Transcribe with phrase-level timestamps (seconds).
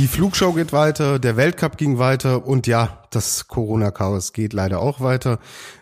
[0.00, 5.02] Die Flugshow geht weiter, der Weltcup ging weiter und ja, das Corona-Chaos geht leider auch
[5.02, 5.38] weiter.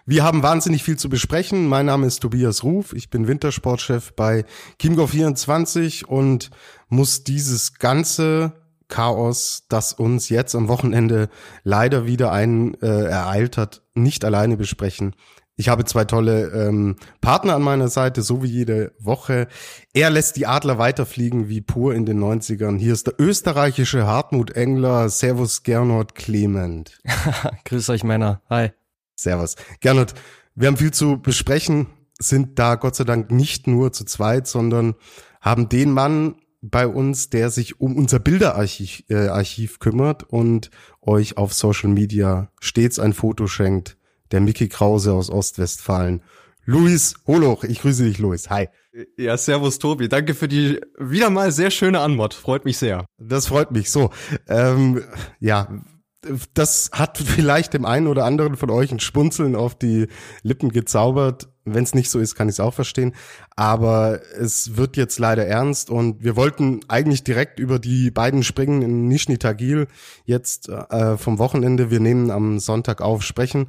[0.07, 1.69] Wir haben wahnsinnig viel zu besprechen.
[1.69, 4.45] Mein Name ist Tobias Ruf, ich bin Wintersportchef bei
[4.81, 6.51] Kimgo24 und
[6.89, 8.55] muss dieses ganze
[8.89, 11.29] Chaos, das uns jetzt am Wochenende
[11.63, 15.15] leider wieder ein äh, ereilt hat, nicht alleine besprechen.
[15.59, 19.49] Ich habe zwei tolle ähm, Partner an meiner Seite, so wie jede Woche.
[19.93, 22.79] Er lässt die Adler weiterfliegen wie pur in den 90ern.
[22.79, 25.09] Hier ist der österreichische Hartmut Engler.
[25.09, 27.01] Servus Gernot Clement.
[27.65, 28.41] Grüß euch Männer.
[28.49, 28.71] Hi.
[29.17, 29.57] Servus.
[29.81, 30.15] Gernot,
[30.55, 31.89] wir haben viel zu besprechen,
[32.21, 34.95] sind da Gott sei Dank nicht nur zu zweit, sondern
[35.41, 40.71] haben den Mann bei uns, der sich um unser Bilderarchiv äh, Archiv kümmert und
[41.03, 43.98] euch auf Social Media stets ein Foto schenkt
[44.33, 46.23] der Mickey Krause aus Ostwestfalen.
[46.65, 48.51] Luis Holoch, ich grüße dich, Luis.
[48.51, 48.69] Hi.
[49.17, 50.09] Ja, servus, Tobi.
[50.09, 52.35] Danke für die wieder mal sehr schöne Anmod.
[52.35, 53.07] Freut mich sehr.
[53.17, 54.11] Das freut mich so.
[54.49, 55.03] Ähm,
[55.41, 55.69] ja,
[56.55, 60.09] das hat vielleicht dem einen oder anderen von euch ein Spunzeln auf die
[60.43, 61.49] Lippen gezaubert.
[61.65, 63.15] Wenn es nicht so ist, kann ich es auch verstehen.
[63.57, 68.83] Aber es wird jetzt leider ernst und wir wollten eigentlich direkt über die beiden Springen
[68.83, 69.87] in Nizhny Tagil
[70.25, 73.69] jetzt äh, vom Wochenende, wir nehmen am Sonntag auf, sprechen.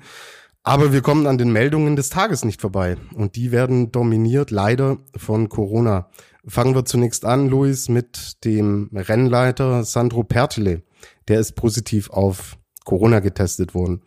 [0.63, 2.97] Aber wir kommen an den Meldungen des Tages nicht vorbei.
[3.13, 6.09] Und die werden dominiert leider von Corona.
[6.45, 10.83] Fangen wir zunächst an, Luis, mit dem Rennleiter Sandro Pertile.
[11.27, 14.01] Der ist positiv auf Corona getestet worden.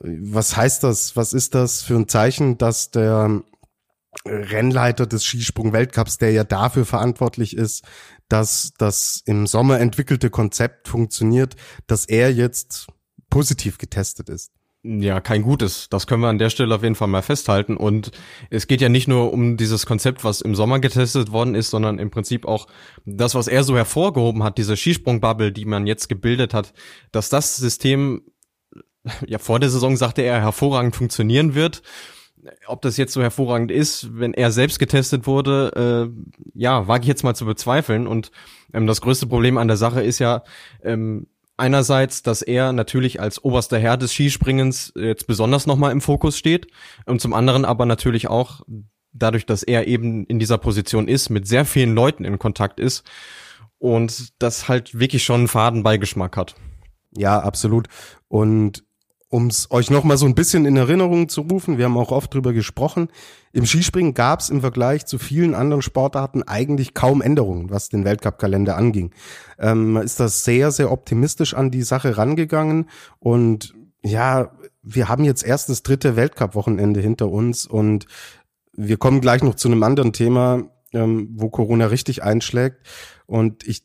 [0.00, 1.16] Was heißt das?
[1.16, 3.42] Was ist das für ein Zeichen, dass der
[4.26, 7.84] Rennleiter des Skisprung-Weltcups, der ja dafür verantwortlich ist,
[8.28, 11.56] dass das im Sommer entwickelte Konzept funktioniert,
[11.86, 12.86] dass er jetzt
[13.30, 14.52] positiv getestet ist?
[14.84, 15.88] Ja, kein gutes.
[15.90, 17.76] Das können wir an der Stelle auf jeden Fall mal festhalten.
[17.76, 18.10] Und
[18.50, 22.00] es geht ja nicht nur um dieses Konzept, was im Sommer getestet worden ist, sondern
[22.00, 22.66] im Prinzip auch
[23.04, 26.72] das, was er so hervorgehoben hat, diese Skisprungbubble, die man jetzt gebildet hat,
[27.12, 28.22] dass das System,
[29.24, 31.82] ja, vor der Saison sagte er, hervorragend funktionieren wird.
[32.66, 37.08] Ob das jetzt so hervorragend ist, wenn er selbst getestet wurde, äh, ja, wage ich
[37.08, 38.08] jetzt mal zu bezweifeln.
[38.08, 38.32] Und
[38.72, 40.42] ähm, das größte Problem an der Sache ist ja,
[40.82, 41.28] ähm,
[41.62, 46.66] einerseits, dass er natürlich als oberster Herr des Skispringens jetzt besonders nochmal im Fokus steht
[47.06, 48.62] und zum anderen aber natürlich auch
[49.12, 53.04] dadurch, dass er eben in dieser Position ist, mit sehr vielen Leuten in Kontakt ist
[53.78, 56.56] und das halt wirklich schon einen Fadenbeigeschmack hat.
[57.16, 57.86] Ja, absolut.
[58.26, 58.82] Und
[59.32, 62.12] um es euch noch mal so ein bisschen in Erinnerung zu rufen, wir haben auch
[62.12, 63.08] oft drüber gesprochen,
[63.54, 68.04] im Skispringen gab es im Vergleich zu vielen anderen Sportarten eigentlich kaum Änderungen, was den
[68.04, 69.10] Weltcup-Kalender anging.
[69.58, 75.46] Ähm, ist das sehr, sehr optimistisch an die Sache rangegangen und ja, wir haben jetzt
[75.46, 78.06] erst das dritte Weltcup-Wochenende hinter uns und
[78.74, 82.86] wir kommen gleich noch zu einem anderen Thema, ähm, wo Corona richtig einschlägt
[83.24, 83.82] und ich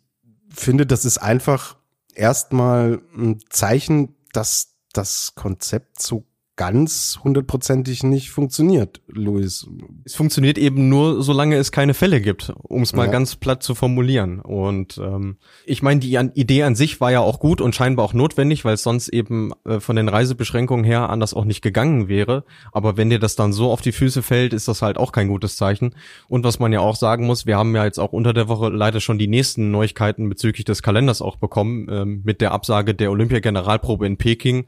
[0.50, 1.78] finde, das ist einfach
[2.16, 6.26] erstmal ein Zeichen, dass das Konzept so
[6.58, 9.68] ganz hundertprozentig nicht funktioniert, Luis.
[10.04, 13.12] Es funktioniert eben nur, solange es keine Fälle gibt, um es mal ja.
[13.12, 14.42] ganz platt zu formulieren.
[14.42, 18.14] Und ähm, ich meine, die Idee an sich war ja auch gut und scheinbar auch
[18.14, 22.44] notwendig, weil es sonst eben äh, von den Reisebeschränkungen her anders auch nicht gegangen wäre.
[22.72, 25.28] Aber wenn dir das dann so auf die Füße fällt, ist das halt auch kein
[25.28, 25.94] gutes Zeichen.
[26.28, 28.70] Und was man ja auch sagen muss, wir haben ja jetzt auch unter der Woche
[28.70, 33.12] leider schon die nächsten Neuigkeiten bezüglich des Kalenders auch bekommen, ähm, mit der Absage der
[33.12, 34.66] Olympia-Generalprobe in Peking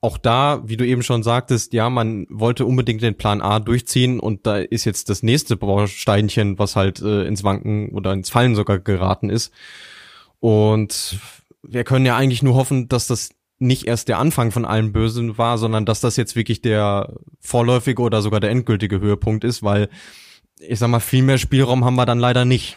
[0.00, 4.20] auch da, wie du eben schon sagtest, ja, man wollte unbedingt den Plan A durchziehen
[4.20, 8.54] und da ist jetzt das nächste Bausteinchen, was halt äh, ins Wanken oder ins Fallen
[8.54, 9.52] sogar geraten ist.
[10.38, 11.18] Und
[11.62, 15.36] wir können ja eigentlich nur hoffen, dass das nicht erst der Anfang von allem Bösen
[15.36, 19.88] war, sondern dass das jetzt wirklich der vorläufige oder sogar der endgültige Höhepunkt ist, weil
[20.60, 22.76] ich sag mal, viel mehr Spielraum haben wir dann leider nicht.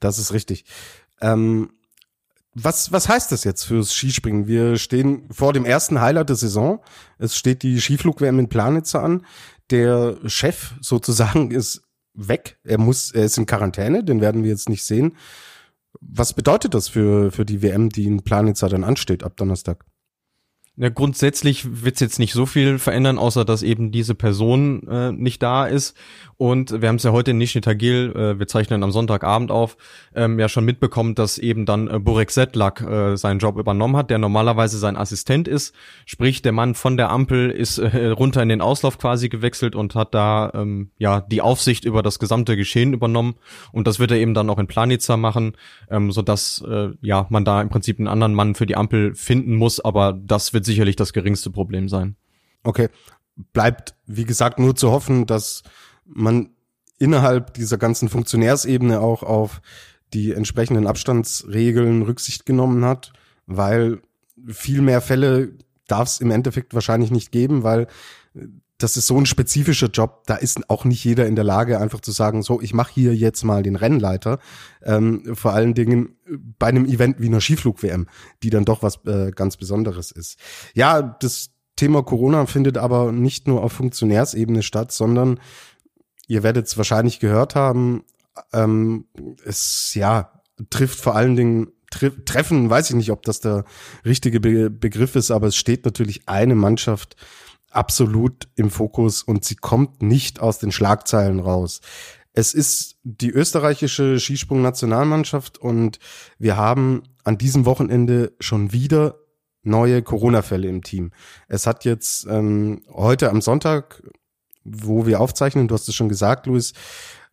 [0.00, 0.64] Das ist richtig.
[1.20, 1.70] Ähm
[2.54, 4.46] was, was heißt das jetzt fürs Skispringen?
[4.46, 6.80] Wir stehen vor dem ersten Highlight der Saison.
[7.18, 9.24] Es steht die Skiflug-WM in Planitzer an.
[9.70, 11.82] Der Chef sozusagen ist
[12.14, 12.58] weg.
[12.64, 15.16] Er muss, er ist in Quarantäne, den werden wir jetzt nicht sehen.
[16.00, 19.84] Was bedeutet das für, für die WM, die in Planitzer dann ansteht ab Donnerstag?
[20.76, 25.42] Ja, grundsätzlich wird's jetzt nicht so viel verändern, außer dass eben diese Person äh, nicht
[25.42, 25.94] da ist.
[26.38, 29.76] Und wir haben es ja heute in Nishni Tagil, äh, wir zeichnen am Sonntagabend auf,
[30.14, 34.08] ähm, ja schon mitbekommen, dass eben dann äh, Burek Sedlak äh, seinen Job übernommen hat,
[34.08, 35.74] der normalerweise sein Assistent ist.
[36.06, 39.94] Sprich, der Mann von der Ampel ist äh, runter in den Auslauf quasi gewechselt und
[39.94, 43.34] hat da ähm, ja die Aufsicht über das gesamte Geschehen übernommen.
[43.72, 45.52] Und das wird er eben dann auch in Planica machen,
[45.90, 49.54] ähm, sodass äh, ja man da im Prinzip einen anderen Mann für die Ampel finden
[49.54, 52.16] muss, aber das wird wird sicherlich das geringste Problem sein.
[52.62, 52.88] Okay.
[53.52, 55.62] Bleibt, wie gesagt, nur zu hoffen, dass
[56.04, 56.50] man
[56.98, 59.60] innerhalb dieser ganzen Funktionärsebene auch auf
[60.12, 63.12] die entsprechenden Abstandsregeln Rücksicht genommen hat,
[63.46, 64.02] weil
[64.46, 65.52] viel mehr Fälle
[65.88, 67.88] darf es im Endeffekt wahrscheinlich nicht geben, weil
[68.82, 72.00] das ist so ein spezifischer Job, da ist auch nicht jeder in der Lage, einfach
[72.00, 74.38] zu sagen, so, ich mache hier jetzt mal den Rennleiter.
[74.82, 76.16] Ähm, vor allen Dingen
[76.58, 78.06] bei einem Event wie einer Skiflug-WM,
[78.42, 80.38] die dann doch was äh, ganz Besonderes ist.
[80.74, 85.40] Ja, das Thema Corona findet aber nicht nur auf Funktionärsebene statt, sondern
[86.26, 88.04] ihr werdet es wahrscheinlich gehört haben,
[88.52, 89.06] ähm,
[89.44, 90.32] es ja
[90.70, 93.64] trifft vor allen Dingen treffen, weiß ich nicht, ob das der
[94.04, 97.16] richtige Be Begriff ist, aber es steht natürlich eine Mannschaft
[97.74, 101.80] absolut im Fokus und sie kommt nicht aus den Schlagzeilen raus.
[102.32, 105.98] Es ist die österreichische Skisprung-Nationalmannschaft und
[106.38, 109.16] wir haben an diesem Wochenende schon wieder
[109.62, 111.12] neue Corona-Fälle im Team.
[111.48, 114.02] Es hat jetzt ähm, heute am Sonntag,
[114.64, 116.72] wo wir aufzeichnen, du hast es schon gesagt, Luis,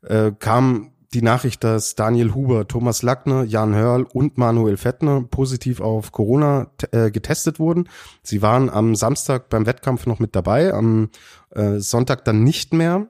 [0.04, 5.82] äh, kam die Nachricht, dass Daniel Huber, Thomas Lackner, Jan Hörl und Manuel Fettner positiv
[5.82, 7.90] auf Corona äh, getestet wurden.
[8.22, 11.10] Sie waren am Samstag beim Wettkampf noch mit dabei, am
[11.52, 13.08] äh, Sonntag dann nicht mehr.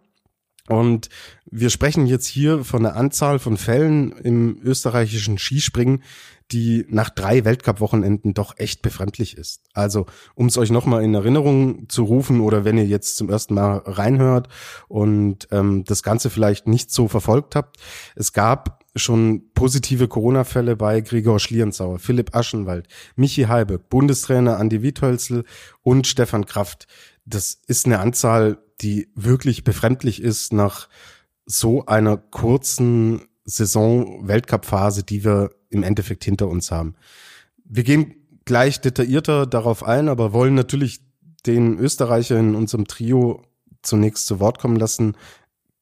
[0.70, 1.10] Und
[1.46, 6.04] wir sprechen jetzt hier von der Anzahl von Fällen im österreichischen Skispringen,
[6.52, 9.62] die nach drei Weltcup-Wochenenden doch echt befremdlich ist.
[9.74, 13.54] Also, um es euch nochmal in Erinnerung zu rufen oder wenn ihr jetzt zum ersten
[13.54, 14.50] Mal reinhört
[14.88, 17.78] und ähm, das Ganze vielleicht nicht so verfolgt habt,
[18.16, 25.44] es gab schon positive Corona-Fälle bei Gregor Schlierenzauer, Philipp Aschenwald, Michi Heiberg, Bundestrainer Andi Wiethölzl
[25.84, 26.88] und Stefan Kraft.
[27.26, 30.90] Das ist eine Anzahl, die wirklich befremdlich ist nach
[31.46, 36.96] so einer kurzen Saison-Weltcup-Phase, die wir im Endeffekt hinter uns haben.
[37.64, 38.16] Wir gehen
[38.46, 41.02] gleich detaillierter darauf ein, aber wollen natürlich
[41.46, 43.44] den Österreicher in unserem Trio
[43.82, 45.16] zunächst zu Wort kommen lassen.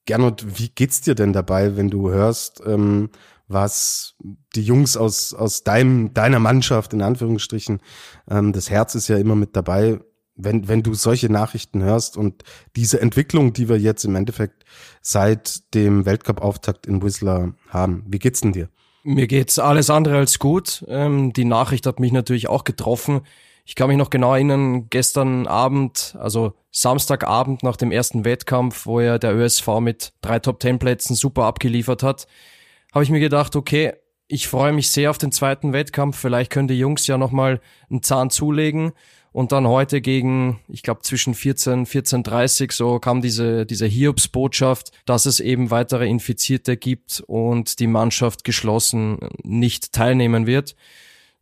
[0.05, 3.09] Gernot, wie geht's dir denn dabei, wenn du hörst, ähm,
[3.47, 4.15] was
[4.55, 7.81] die Jungs aus, aus deinem, deiner Mannschaft, in Anführungsstrichen,
[8.29, 9.99] ähm, das Herz ist ja immer mit dabei,
[10.37, 12.43] wenn, wenn du solche Nachrichten hörst und
[12.75, 14.63] diese Entwicklung, die wir jetzt im Endeffekt
[15.01, 18.69] seit dem Weltcup-Auftakt in Whistler haben, wie geht's denn dir?
[19.03, 20.85] Mir geht's alles andere als gut.
[20.87, 23.21] Ähm, die Nachricht hat mich natürlich auch getroffen.
[23.65, 29.01] Ich kann mich noch genau erinnern, gestern Abend, also Samstagabend nach dem ersten Wettkampf, wo
[29.01, 32.27] ja der ÖSV mit drei Top-10-Plätzen super abgeliefert hat,
[32.93, 33.93] habe ich mir gedacht, okay,
[34.27, 36.17] ich freue mich sehr auf den zweiten Wettkampf.
[36.17, 38.91] Vielleicht können die Jungs ja nochmal einen Zahn zulegen.
[39.37, 45.27] Und dann heute gegen, ich glaube zwischen 14, 14.30 so kam diese, diese Hiobs-Botschaft, dass
[45.27, 50.75] es eben weitere Infizierte gibt und die Mannschaft geschlossen nicht teilnehmen wird.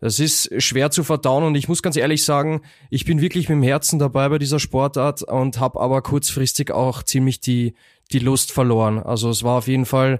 [0.01, 3.55] Das ist schwer zu verdauen und ich muss ganz ehrlich sagen, ich bin wirklich mit
[3.59, 7.75] dem Herzen dabei bei dieser Sportart und habe aber kurzfristig auch ziemlich die,
[8.11, 8.99] die Lust verloren.
[8.99, 10.19] Also es war auf jeden Fall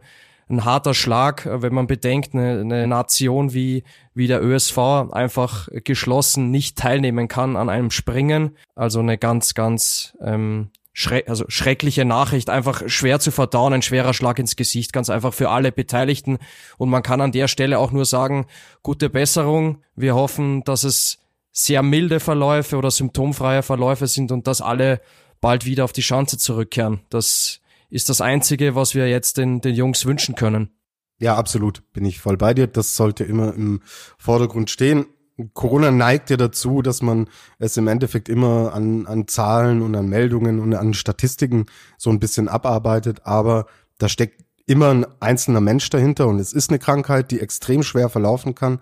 [0.50, 3.84] ein harter Schlag, wenn man bedenkt, eine, eine Nation wie,
[4.14, 4.78] wie der ÖSV
[5.12, 8.56] einfach geschlossen nicht teilnehmen kann an einem Springen.
[8.76, 14.14] Also eine ganz, ganz ähm, schre also schreckliche Nachricht, einfach schwer zu verdauen, ein schwerer
[14.14, 16.38] Schlag ins Gesicht, ganz einfach für alle Beteiligten.
[16.78, 18.46] Und man kann an der Stelle auch nur sagen,
[18.84, 19.84] gute Besserung.
[19.96, 21.20] Wir hoffen, dass es
[21.52, 25.02] sehr milde Verläufe oder symptomfreie Verläufe sind und dass alle
[25.42, 27.02] bald wieder auf die Schanze zurückkehren.
[27.10, 30.70] Das ist das Einzige, was wir jetzt den, den Jungs wünschen können.
[31.18, 32.68] Ja, absolut, bin ich voll bei dir.
[32.68, 33.82] Das sollte immer im
[34.18, 35.06] Vordergrund stehen.
[35.54, 37.28] Corona neigt ja dazu, dass man
[37.60, 41.66] es im Endeffekt immer an, an Zahlen und an Meldungen und an Statistiken
[41.98, 43.66] so ein bisschen abarbeitet, aber
[43.98, 48.10] da steckt immer ein einzelner Mensch dahinter und es ist eine Krankheit, die extrem schwer
[48.10, 48.80] verlaufen kann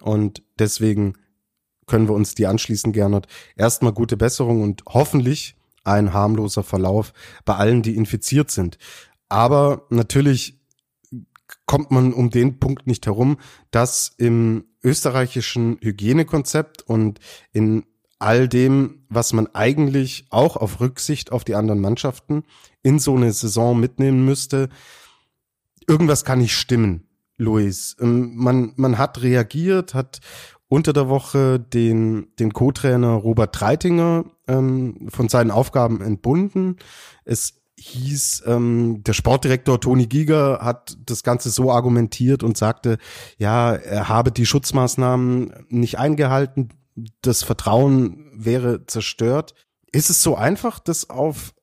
[0.00, 1.14] und deswegen
[1.86, 3.26] können wir uns die anschließen, Gernot.
[3.56, 7.12] Erstmal gute Besserung und hoffentlich ein harmloser Verlauf
[7.44, 8.78] bei allen, die infiziert sind.
[9.28, 10.60] Aber natürlich
[11.66, 13.38] kommt man um den Punkt nicht herum,
[13.70, 17.18] dass im österreichischen Hygienekonzept und
[17.52, 17.84] in
[18.18, 22.44] all dem, was man eigentlich auch auf Rücksicht auf die anderen Mannschaften
[22.82, 24.68] in so eine Saison mitnehmen müsste,
[25.86, 27.96] irgendwas kann nicht stimmen, Luis.
[28.00, 30.20] Ähm, man, man hat reagiert, hat
[30.68, 36.76] unter der Woche den, den Co-Trainer Robert Treitinger ähm, von seinen Aufgaben entbunden.
[37.24, 42.98] Es hieß, ähm, der Sportdirektor Toni Giger hat das Ganze so argumentiert und sagte,
[43.38, 46.70] ja, er habe die Schutzmaßnahmen nicht eingehalten,
[47.20, 49.54] das Vertrauen wäre zerstört.
[49.92, 51.54] Ist es so einfach, das auf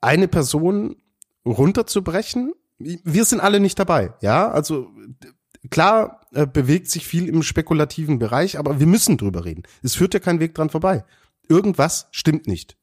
[0.00, 0.96] eine Person
[1.44, 2.54] runterzubrechen?
[2.78, 4.88] Wir sind alle nicht dabei, ja, also
[5.70, 9.62] klar äh, bewegt sich viel im spekulativen Bereich, aber wir müssen drüber reden.
[9.82, 11.04] Es führt ja kein Weg dran vorbei.
[11.48, 12.76] Irgendwas stimmt nicht.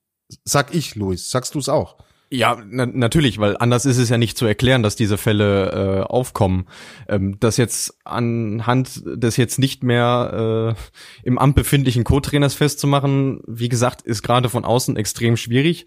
[0.43, 1.29] Sag ich, Luis.
[1.29, 1.97] Sagst du es auch?
[2.31, 6.11] Ja, na natürlich, weil anders ist es ja nicht zu erklären, dass diese Fälle äh,
[6.11, 6.65] aufkommen.
[7.07, 13.69] Ähm, das jetzt anhand des jetzt nicht mehr äh, im Amt befindlichen Co-Trainers festzumachen, wie
[13.69, 15.85] gesagt, ist gerade von außen extrem schwierig.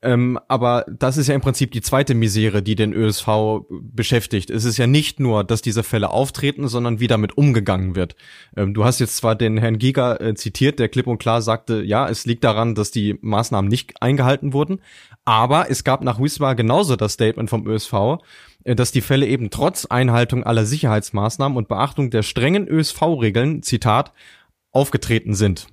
[0.00, 4.48] Ähm, aber das ist ja im Prinzip die zweite Misere, die den ÖSV beschäftigt.
[4.48, 8.14] Es ist ja nicht nur, dass diese Fälle auftreten, sondern wie damit umgegangen wird.
[8.56, 11.82] Ähm, du hast jetzt zwar den Herrn Giga äh, zitiert, der klipp und klar sagte,
[11.82, 14.80] ja, es liegt daran, dass die Maßnahmen nicht eingehalten wurden,
[15.24, 18.22] aber es gab nach Wismar genauso das Statement vom ÖSV,
[18.62, 24.12] äh, dass die Fälle eben trotz Einhaltung aller Sicherheitsmaßnahmen und Beachtung der strengen ÖSV-Regeln, Zitat,
[24.70, 25.66] aufgetreten sind.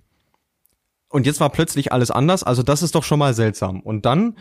[1.09, 3.79] Und jetzt war plötzlich alles anders, also das ist doch schon mal seltsam.
[3.81, 4.35] Und dann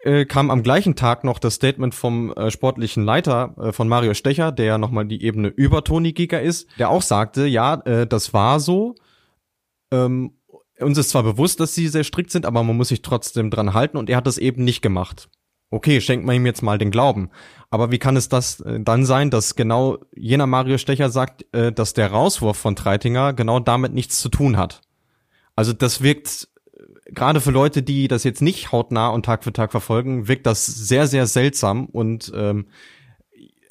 [0.00, 4.14] äh, kam am gleichen Tag noch das Statement vom äh, sportlichen Leiter äh, von Mario
[4.14, 8.06] Stecher, der ja nochmal die Ebene über Toni Giga ist, der auch sagte, ja, äh,
[8.06, 8.94] das war so.
[9.92, 10.38] Ähm,
[10.78, 13.74] uns ist zwar bewusst, dass sie sehr strikt sind, aber man muss sich trotzdem dran
[13.74, 15.28] halten und er hat das eben nicht gemacht.
[15.70, 17.30] Okay, schenkt man ihm jetzt mal den Glauben.
[17.70, 21.72] Aber wie kann es das äh, dann sein, dass genau jener Mario Stecher sagt, äh,
[21.72, 24.80] dass der Rauswurf von Treitinger genau damit nichts zu tun hat?
[25.60, 26.48] Also das wirkt
[27.04, 30.64] gerade für Leute, die das jetzt nicht hautnah und Tag für Tag verfolgen, wirkt das
[30.64, 32.68] sehr, sehr seltsam und ähm,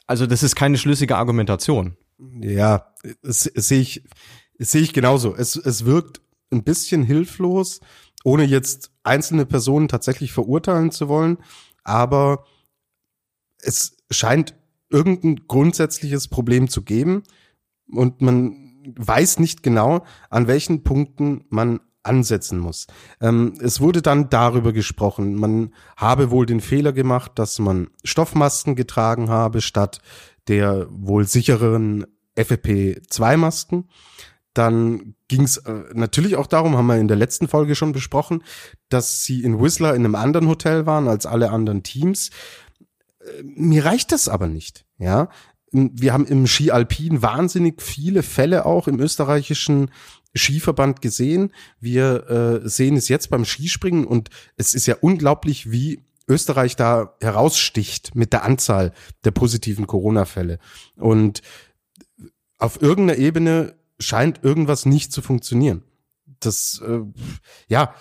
[0.05, 1.97] also das ist keine schlüssige Argumentation.
[2.41, 2.93] Ja,
[3.23, 4.03] es, es sehe ich,
[4.59, 5.35] es sehe ich genauso.
[5.35, 7.79] Es, es wirkt ein bisschen hilflos,
[8.23, 11.39] ohne jetzt einzelne Personen tatsächlich verurteilen zu wollen,
[11.83, 12.45] aber
[13.63, 14.53] es scheint
[14.91, 17.23] irgendein grundsätzliches Problem zu geben
[17.87, 22.87] und man weiß nicht genau, an welchen Punkten man ansetzen muss.
[23.21, 28.75] Ähm, es wurde dann darüber gesprochen, man habe wohl den Fehler gemacht, dass man Stoffmasken
[28.75, 30.01] getragen habe statt
[30.47, 32.05] der wohl sichereren
[32.35, 33.87] FFP2-Masken.
[34.53, 38.43] Dann ging es äh, natürlich auch darum, haben wir in der letzten Folge schon besprochen,
[38.89, 42.31] dass sie in Whistler in einem anderen Hotel waren als alle anderen Teams.
[43.19, 44.85] Äh, mir reicht das aber nicht.
[44.97, 45.29] Ja,
[45.71, 49.91] wir haben im Ski Alpin wahnsinnig viele Fälle auch im österreichischen
[50.35, 51.51] Skiverband gesehen.
[51.79, 57.15] Wir äh, sehen es jetzt beim Skispringen und es ist ja unglaublich, wie Österreich da
[57.21, 60.59] heraussticht mit der Anzahl der positiven Corona-Fälle.
[60.95, 61.41] Und
[62.59, 65.83] auf irgendeiner Ebene scheint irgendwas nicht zu funktionieren.
[66.39, 67.01] Das, äh,
[67.67, 67.93] ja,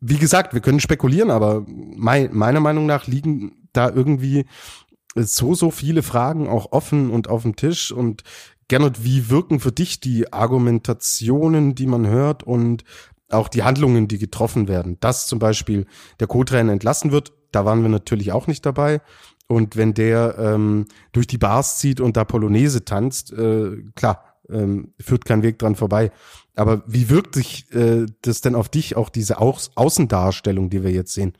[0.00, 4.46] wie gesagt, wir können spekulieren, aber mein, meiner Meinung nach liegen da irgendwie
[5.14, 8.22] so, so viele Fragen auch offen und auf dem Tisch und
[8.68, 12.84] Gernot, wie wirken für dich die Argumentationen, die man hört und
[13.28, 14.98] auch die Handlungen, die getroffen werden?
[15.00, 15.86] Dass zum Beispiel
[16.18, 19.00] der Co-Trainer entlassen wird, da waren wir natürlich auch nicht dabei.
[19.46, 24.94] Und wenn der ähm, durch die Bars zieht und da Polonaise tanzt, äh, klar, ähm,
[24.98, 26.10] führt kein Weg dran vorbei.
[26.54, 30.90] Aber wie wirkt sich äh, das denn auf dich, auch diese Au Außendarstellung, die wir
[30.90, 31.34] jetzt sehen?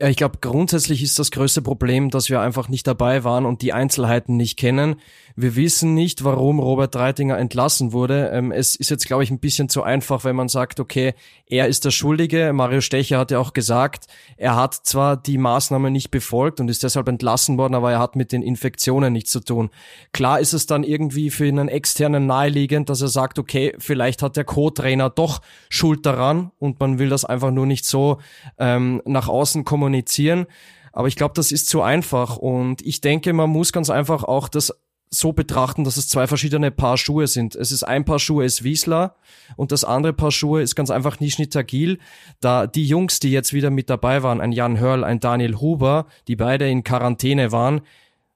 [0.00, 3.62] Ja, ich glaube, grundsätzlich ist das größte Problem, dass wir einfach nicht dabei waren und
[3.62, 5.00] die Einzelheiten nicht kennen.
[5.40, 8.30] Wir wissen nicht, warum Robert Dreitinger entlassen wurde.
[8.32, 11.14] Ähm, es ist jetzt, glaube ich, ein bisschen zu einfach, wenn man sagt, okay,
[11.46, 12.52] er ist der Schuldige.
[12.52, 16.82] Mario Stecher hat ja auch gesagt, er hat zwar die Maßnahmen nicht befolgt und ist
[16.82, 19.70] deshalb entlassen worden, aber er hat mit den Infektionen nichts zu tun.
[20.12, 24.36] Klar ist es dann irgendwie für einen externen naheliegend, dass er sagt, okay, vielleicht hat
[24.36, 28.18] der Co-Trainer doch Schuld daran und man will das einfach nur nicht so
[28.58, 30.46] ähm, nach außen kommunizieren.
[30.92, 32.38] Aber ich glaube, das ist zu einfach.
[32.38, 34.74] Und ich denke, man muss ganz einfach auch das
[35.10, 37.54] so betrachten, dass es zwei verschiedene Paar Schuhe sind.
[37.54, 39.16] Es ist ein Paar Schuhe ist Wiesler
[39.56, 41.98] und das andere Paar Schuhe ist ganz einfach Nischnit Tagil.
[42.40, 46.06] Da die Jungs, die jetzt wieder mit dabei waren, ein Jan Hörl, ein Daniel Huber,
[46.26, 47.80] die beide in Quarantäne waren,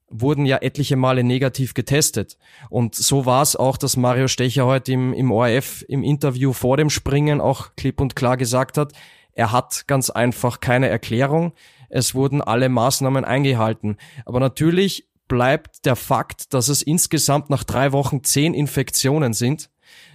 [0.09, 2.37] wurden ja etliche Male negativ getestet.
[2.69, 6.77] Und so war es auch, dass Mario Stecher heute im, im ORF im Interview vor
[6.77, 8.93] dem Springen auch klipp und klar gesagt hat,
[9.35, 11.53] er hat ganz einfach keine Erklärung.
[11.89, 13.97] Es wurden alle Maßnahmen eingehalten.
[14.27, 19.71] Aber natürlich bleibt der Fakt, dass es insgesamt nach drei Wochen zehn Infektionen sind.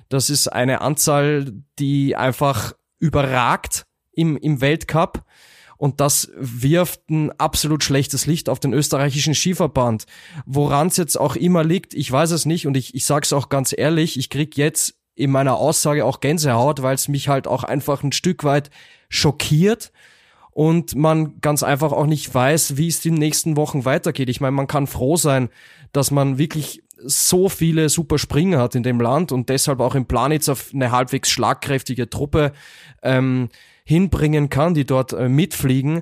[0.09, 5.23] Das ist eine Anzahl, die einfach überragt im, im Weltcup.
[5.75, 10.05] Und das wirft ein absolut schlechtes Licht auf den österreichischen Skiverband.
[10.45, 13.33] Woran es jetzt auch immer liegt, ich weiß es nicht und ich, ich sage es
[13.33, 17.47] auch ganz ehrlich, ich krieg jetzt in meiner Aussage auch Gänsehaut, weil es mich halt
[17.47, 18.69] auch einfach ein Stück weit
[19.09, 19.91] schockiert
[20.57, 24.27] und man ganz einfach auch nicht weiß, wie es die nächsten Wochen weitergeht.
[24.27, 25.49] Ich meine, man kann froh sein,
[25.93, 30.07] dass man wirklich so viele super Springer hat in dem Land und deshalb auch im
[30.07, 32.53] Planitz auf eine halbwegs schlagkräftige Truppe
[33.03, 33.49] ähm,
[33.83, 36.01] hinbringen kann, die dort äh, mitfliegen.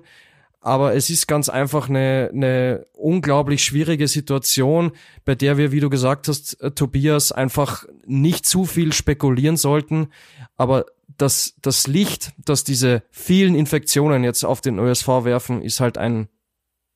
[0.62, 4.94] Aber es ist ganz einfach eine, eine unglaublich schwierige Situation,
[5.26, 10.08] bei der wir, wie du gesagt hast, äh, Tobias, einfach nicht zu viel spekulieren sollten.
[10.56, 10.86] Aber
[11.18, 16.28] das, das Licht, das diese vielen Infektionen jetzt auf den ÖSV werfen, ist halt ein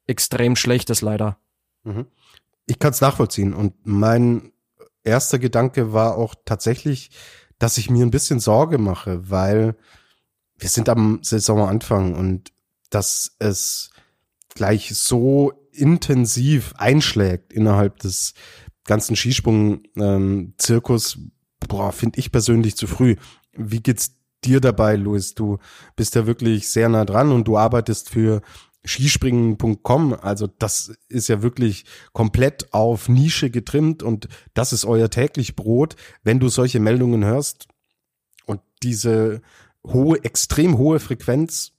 [0.07, 1.37] extrem schlechtes leider.
[1.83, 2.07] Mhm.
[2.65, 3.53] Ich kann es nachvollziehen.
[3.53, 4.51] Und mein
[5.03, 7.11] erster Gedanke war auch tatsächlich,
[7.57, 9.75] dass ich mir ein bisschen Sorge mache, weil
[10.57, 12.51] wir sind am Saisonanfang und
[12.89, 13.91] dass es
[14.49, 18.33] gleich so intensiv einschlägt innerhalb des
[18.85, 21.31] ganzen Skisprung-Zirkus, ähm,
[21.67, 23.15] boah, finde ich persönlich zu früh.
[23.53, 25.35] Wie geht's dir dabei, Luis?
[25.35, 25.59] Du
[25.95, 28.41] bist ja wirklich sehr nah dran und du arbeitest für
[28.85, 30.13] skispringen.com.
[30.13, 35.95] Also das ist ja wirklich komplett auf Nische getrimmt und das ist euer täglich Brot.
[36.23, 37.67] Wenn du solche Meldungen hörst
[38.45, 39.41] und diese
[39.85, 41.73] hohe, extrem hohe Frequenz.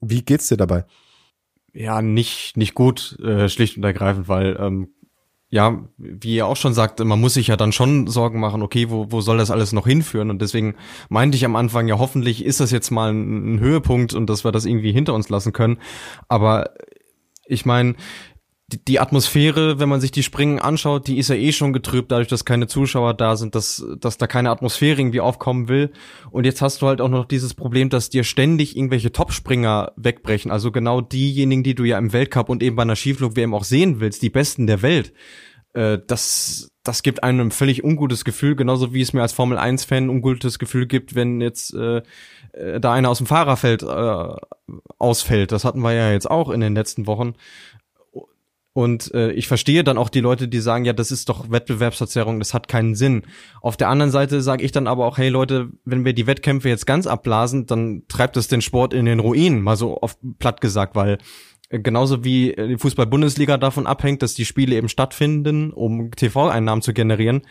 [0.00, 0.84] Wie geht's dir dabei?
[1.72, 4.94] Ja, nicht, nicht gut, äh, schlicht und ergreifend, weil, ähm,
[5.50, 8.90] ja, wie ihr auch schon sagt, man muss sich ja dann schon Sorgen machen, okay,
[8.90, 10.28] wo, wo soll das alles noch hinführen?
[10.28, 10.74] Und deswegen
[11.08, 14.44] meinte ich am Anfang, ja, hoffentlich ist das jetzt mal ein, ein Höhepunkt und dass
[14.44, 15.78] wir das irgendwie hinter uns lassen können.
[16.28, 16.70] Aber
[17.46, 17.94] ich meine,
[18.70, 22.12] die, die Atmosphäre, wenn man sich die Springen anschaut, die ist ja eh schon getrübt,
[22.12, 25.90] dadurch, dass keine Zuschauer da sind, dass, dass da keine Atmosphäre irgendwie aufkommen will.
[26.30, 30.50] Und jetzt hast du halt auch noch dieses Problem, dass dir ständig irgendwelche Topspringer wegbrechen.
[30.50, 34.00] Also genau diejenigen, die du ja im Weltcup und eben bei einer Skiflug-WM auch sehen
[34.00, 35.14] willst, die Besten der Welt.
[35.72, 39.58] Äh, das, das gibt einem ein völlig ungutes Gefühl, genauso wie es mir als Formel
[39.58, 42.02] 1-Fan ein ungutes Gefühl gibt, wenn jetzt äh,
[42.52, 44.34] äh, da einer aus dem Fahrerfeld äh,
[44.98, 45.52] ausfällt.
[45.52, 47.34] Das hatten wir ja jetzt auch in den letzten Wochen.
[48.78, 52.38] Und äh, ich verstehe dann auch die Leute, die sagen, ja, das ist doch Wettbewerbsverzerrung,
[52.38, 53.22] das hat keinen Sinn.
[53.60, 56.68] Auf der anderen Seite sage ich dann aber auch, hey Leute, wenn wir die Wettkämpfe
[56.68, 60.60] jetzt ganz abblasen, dann treibt es den Sport in den Ruin, mal so oft platt
[60.60, 61.18] gesagt, weil
[61.70, 66.80] äh, genauso wie äh, die Fußball-Bundesliga davon abhängt, dass die Spiele eben stattfinden, um TV-Einnahmen
[66.80, 67.42] zu generieren,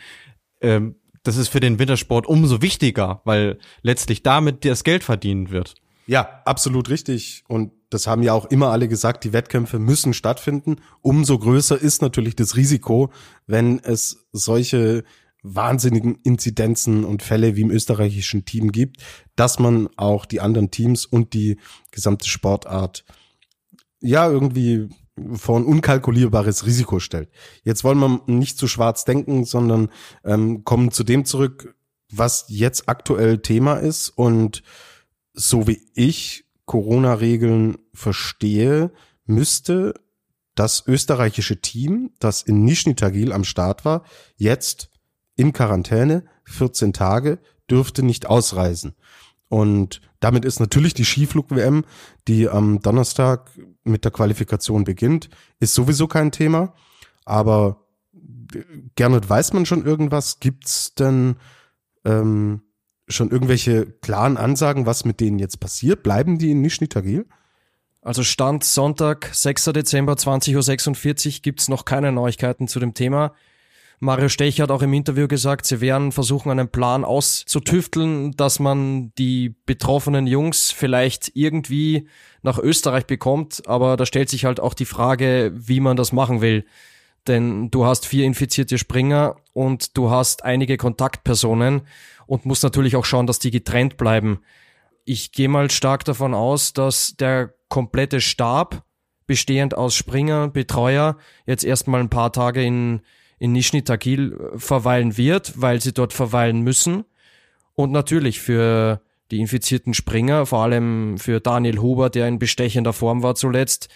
[0.60, 0.80] äh,
[1.24, 5.74] das ist für den Wintersport umso wichtiger, weil letztlich damit das Geld verdient wird.
[6.06, 7.44] Ja, absolut richtig.
[7.48, 10.76] Und das haben ja auch immer alle gesagt, die Wettkämpfe müssen stattfinden.
[11.00, 13.10] Umso größer ist natürlich das Risiko,
[13.46, 15.04] wenn es solche
[15.42, 19.02] wahnsinnigen Inzidenzen und Fälle wie im österreichischen Team gibt,
[19.36, 21.58] dass man auch die anderen Teams und die
[21.90, 23.04] gesamte Sportart
[24.00, 24.88] ja irgendwie
[25.32, 27.30] vor ein unkalkulierbares Risiko stellt.
[27.64, 29.90] Jetzt wollen wir nicht zu schwarz denken, sondern
[30.24, 31.74] ähm, kommen zu dem zurück,
[32.12, 34.62] was jetzt aktuell Thema ist und
[35.34, 38.92] so wie ich Corona-Regeln verstehe,
[39.24, 39.94] müsste
[40.54, 44.04] das österreichische Team, das in Nischni Tagil am Start war,
[44.36, 44.90] jetzt
[45.34, 48.94] in Quarantäne, 14 Tage, dürfte nicht ausreisen.
[49.48, 51.84] Und damit ist natürlich die Skiflug-WM,
[52.26, 53.50] die am Donnerstag
[53.84, 56.74] mit der Qualifikation beginnt, ist sowieso kein Thema.
[57.24, 57.86] Aber
[58.94, 60.40] Gernot, weiß man schon irgendwas?
[60.40, 61.36] Gibt's denn
[62.04, 62.62] ähm,
[63.08, 66.02] schon irgendwelche klaren Ansagen, was mit denen jetzt passiert?
[66.02, 67.26] Bleiben die in Nischni Tagil?
[68.02, 69.64] Also Stand Sonntag, 6.
[69.66, 73.34] Dezember, 20.46 Uhr gibt's noch keine Neuigkeiten zu dem Thema.
[74.00, 79.12] Mario Stech hat auch im Interview gesagt, sie werden versuchen, einen Plan auszutüfteln, dass man
[79.18, 82.08] die betroffenen Jungs vielleicht irgendwie
[82.42, 83.62] nach Österreich bekommt.
[83.66, 86.64] Aber da stellt sich halt auch die Frage, wie man das machen will.
[87.26, 91.82] Denn du hast vier infizierte Springer und du hast einige Kontaktpersonen
[92.28, 94.40] und muss natürlich auch schauen, dass die getrennt bleiben.
[95.04, 98.84] Ich gehe mal stark davon aus, dass der komplette Stab,
[99.26, 103.00] bestehend aus Springer, Betreuer, jetzt erstmal ein paar Tage in,
[103.38, 107.04] in Nischni Tagil äh, verweilen wird, weil sie dort verweilen müssen.
[107.74, 113.22] Und natürlich für die infizierten Springer, vor allem für Daniel Huber, der in bestechender Form
[113.22, 113.88] war zuletzt,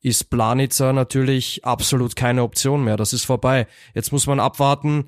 [0.00, 2.96] ist Planitzer natürlich absolut keine Option mehr.
[2.96, 3.66] Das ist vorbei.
[3.94, 5.06] Jetzt muss man abwarten,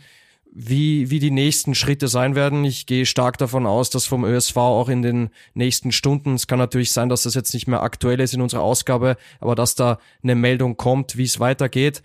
[0.52, 2.64] wie, wie die nächsten Schritte sein werden.
[2.64, 6.58] Ich gehe stark davon aus, dass vom ÖSV auch in den nächsten Stunden, es kann
[6.58, 9.98] natürlich sein, dass das jetzt nicht mehr aktuell ist in unserer Ausgabe, aber dass da
[10.22, 12.02] eine Meldung kommt, wie es weitergeht.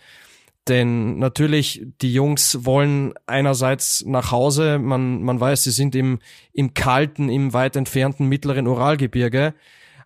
[0.68, 6.20] Denn natürlich, die Jungs wollen einerseits nach Hause, man, man weiß, sie sind im,
[6.54, 9.54] im kalten, im weit entfernten mittleren Uralgebirge,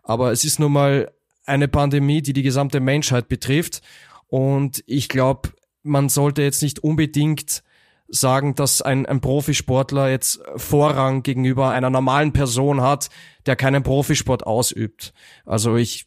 [0.02, 1.12] Aber es ist nun mal
[1.46, 3.80] eine Pandemie, die die gesamte Menschheit betrifft.
[4.28, 5.50] Und ich glaube,
[5.82, 7.62] man sollte jetzt nicht unbedingt
[8.10, 13.08] sagen, dass ein, ein Profisportler jetzt Vorrang gegenüber einer normalen Person hat,
[13.46, 15.12] der keinen Profisport ausübt.
[15.46, 16.06] Also ich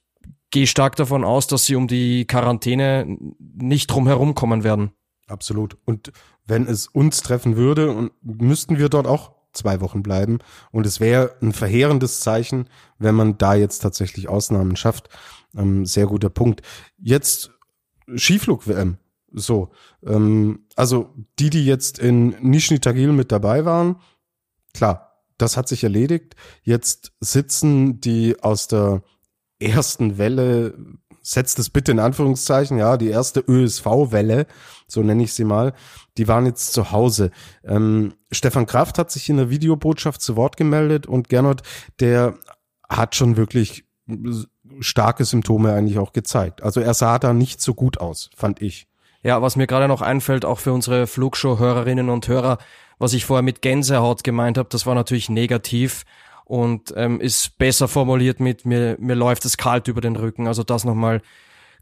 [0.51, 4.91] gehe stark davon aus, dass sie um die Quarantäne nicht drum kommen werden.
[5.27, 5.77] Absolut.
[5.85, 6.11] Und
[6.45, 10.39] wenn es uns treffen würde, und müssten wir dort auch zwei Wochen bleiben.
[10.71, 15.09] Und es wäre ein verheerendes Zeichen, wenn man da jetzt tatsächlich Ausnahmen schafft.
[15.55, 16.61] Ähm, sehr guter Punkt.
[16.97, 17.51] Jetzt
[18.15, 18.97] Skiflug-WM.
[19.33, 19.71] So,
[20.05, 23.97] ähm, also die, die jetzt in Nizhny Tagil mit dabei waren,
[24.73, 26.35] klar, das hat sich erledigt.
[26.61, 29.01] Jetzt sitzen die aus der
[29.59, 30.77] ersten Welle,
[31.21, 34.45] setzt es bitte in Anführungszeichen, ja, die erste ÖSV-Welle,
[34.87, 35.73] so nenne ich sie mal,
[36.17, 37.31] die waren jetzt zu Hause.
[37.63, 41.61] Ähm, Stefan Kraft hat sich in der Videobotschaft zu Wort gemeldet und Gernot,
[41.99, 42.37] der
[42.89, 43.85] hat schon wirklich
[44.79, 46.61] starke Symptome eigentlich auch gezeigt.
[46.61, 48.87] Also er sah da nicht so gut aus, fand ich.
[49.23, 52.57] Ja, was mir gerade noch einfällt, auch für unsere Flugshow-Hörerinnen und Hörer,
[52.99, 56.03] was ich vorher mit Gänsehaut gemeint habe, das war natürlich negativ
[56.45, 60.45] und ähm, ist besser formuliert mit mir, mir läuft es kalt über den Rücken.
[60.45, 61.21] Also das nochmal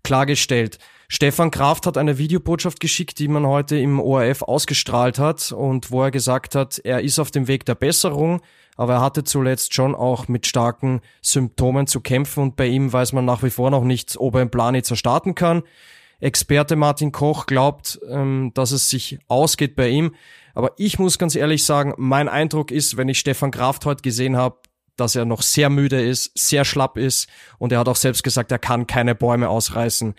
[0.04, 0.78] klargestellt.
[1.08, 6.04] Stefan Kraft hat eine Videobotschaft geschickt, die man heute im ORF ausgestrahlt hat und wo
[6.04, 8.42] er gesagt hat, er ist auf dem Weg der Besserung,
[8.78, 13.14] aber er hatte zuletzt schon auch mit starken Symptomen zu kämpfen und bei ihm weiß
[13.14, 15.64] man nach wie vor noch nicht, ob er im Planitzer starten kann.
[16.22, 20.16] Experte Martin Koch glaubt, ähm, dass es sich ausgeht bei ihm.
[20.54, 24.38] Aber ich muss ganz ehrlich sagen, mein Eindruck ist, wenn ich Stefan Kraft heute gesehen
[24.38, 24.58] habe,
[24.96, 28.52] dass er noch sehr müde ist, sehr schlapp ist und er hat auch selbst gesagt,
[28.52, 30.14] er kann keine Bäume ausreißen.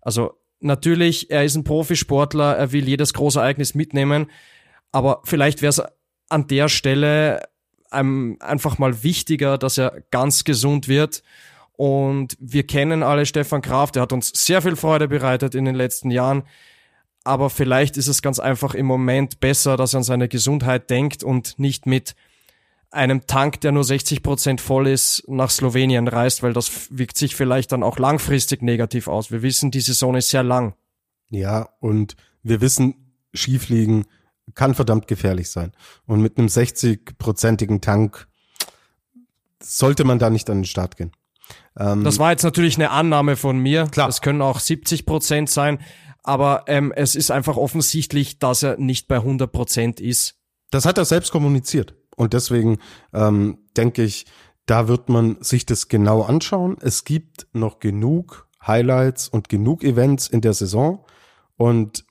[0.00, 4.30] Also natürlich, er ist ein Profisportler, er will jedes große Ereignis mitnehmen,
[4.90, 5.82] aber vielleicht wäre es
[6.28, 7.42] an der Stelle
[7.90, 11.22] einem einfach mal wichtiger, dass er ganz gesund wird
[11.76, 15.74] und wir kennen alle Stefan Kraft, der hat uns sehr viel Freude bereitet in den
[15.74, 16.42] letzten Jahren.
[17.22, 21.22] Aber vielleicht ist es ganz einfach im Moment besser, dass er an seine Gesundheit denkt
[21.22, 22.14] und nicht mit
[22.90, 27.36] einem Tank, der nur 60 Prozent voll ist, nach Slowenien reist, weil das wirkt sich
[27.36, 29.30] vielleicht dann auch langfristig negativ aus.
[29.30, 30.74] Wir wissen, die Saison ist sehr lang.
[31.28, 34.06] Ja, und wir wissen, Skifliegen
[34.54, 35.72] kann verdammt gefährlich sein.
[36.06, 38.28] Und mit einem 60-prozentigen Tank
[39.60, 41.10] sollte man da nicht an den Start gehen.
[41.78, 43.86] Ähm, das war jetzt natürlich eine Annahme von mir.
[43.86, 44.06] Klar.
[44.06, 45.78] Das können auch 70 Prozent sein.
[46.22, 50.34] Aber ähm, es ist einfach offensichtlich, dass er nicht bei 100 Prozent ist.
[50.70, 51.94] Das hat er selbst kommuniziert.
[52.16, 52.78] Und deswegen
[53.12, 54.26] ähm, denke ich,
[54.66, 56.76] da wird man sich das genau anschauen.
[56.80, 61.04] Es gibt noch genug Highlights und genug Events in der Saison.
[61.56, 62.04] Und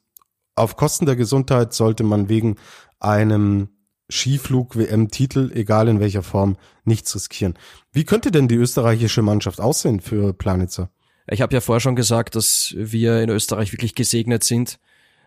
[0.56, 2.56] auf Kosten der Gesundheit sollte man wegen
[3.00, 3.75] einem
[4.10, 7.56] Skiflug-WM-Titel, egal in welcher Form, nichts riskieren.
[7.92, 10.90] Wie könnte denn die österreichische Mannschaft aussehen für Planitzer?
[11.28, 14.80] Ich habe ja vorher schon gesagt, dass wir in Österreich wirklich gesegnet sind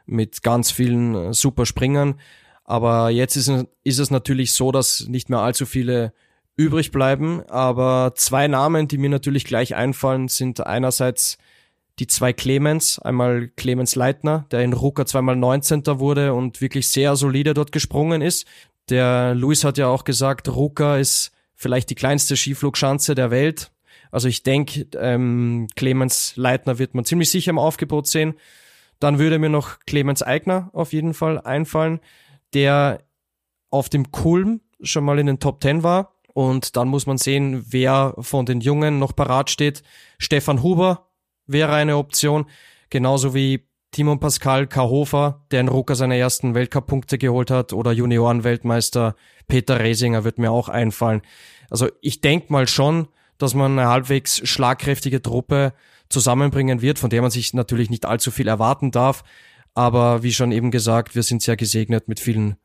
[0.06, 2.20] mit ganz vielen äh, super Springern.
[2.64, 3.50] Aber jetzt ist,
[3.82, 6.12] ist es natürlich so, dass nicht mehr allzu viele
[6.56, 7.42] übrig bleiben.
[7.48, 11.38] Aber zwei Namen, die mir natürlich gleich einfallen, sind einerseits
[11.98, 15.84] die zwei Clemens, einmal Clemens Leitner, der in Ruka zweimal 19.
[15.86, 18.46] wurde und wirklich sehr solide dort gesprungen ist.
[18.88, 23.70] Der Luis hat ja auch gesagt, Ruka ist vielleicht die kleinste Skiflugschanze der Welt.
[24.10, 28.34] Also ich denke, ähm, Clemens Leitner wird man ziemlich sicher im Aufgebot sehen.
[29.00, 32.00] Dann würde mir noch Clemens Eigner auf jeden Fall einfallen,
[32.54, 33.02] der
[33.70, 36.14] auf dem Kulm schon mal in den Top 10 war.
[36.32, 39.82] Und dann muss man sehen, wer von den Jungen noch parat steht.
[40.18, 41.08] Stefan Huber
[41.46, 42.46] wäre eine Option,
[42.90, 49.14] genauso wie Timon Pascal Karhofer, der in Ruka seine ersten Weltcup-Punkte geholt hat, oder Junioren-Weltmeister
[49.46, 51.22] Peter Resinger wird mir auch einfallen.
[51.70, 55.72] Also ich denke mal schon, dass man eine halbwegs schlagkräftige Truppe
[56.08, 59.24] zusammenbringen wird, von der man sich natürlich nicht allzu viel erwarten darf.
[59.74, 62.56] Aber wie schon eben gesagt, wir sind sehr gesegnet mit vielen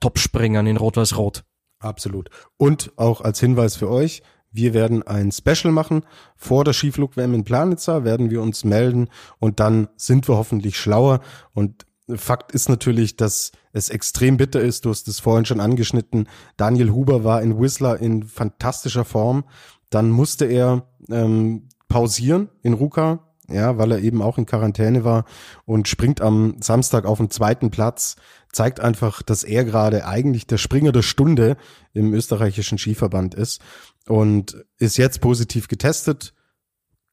[0.00, 1.44] Topspringern in Rot-Weiß-Rot.
[1.78, 2.30] Absolut.
[2.56, 6.04] Und auch als Hinweis für euch, wir werden ein Special machen.
[6.36, 11.20] Vor der Skiflug-WM in Planitzer werden wir uns melden und dann sind wir hoffentlich schlauer.
[11.52, 14.84] Und Fakt ist natürlich, dass es extrem bitter ist.
[14.84, 16.28] Du hast es vorhin schon angeschnitten.
[16.56, 19.44] Daniel Huber war in Whistler in fantastischer Form.
[19.90, 25.24] Dann musste er ähm, pausieren in Ruka, ja, weil er eben auch in Quarantäne war
[25.64, 28.16] und springt am Samstag auf den zweiten Platz,
[28.52, 31.56] zeigt einfach, dass er gerade eigentlich der Springer der Stunde
[31.92, 33.60] im österreichischen Skiverband ist
[34.08, 36.34] und ist jetzt positiv getestet,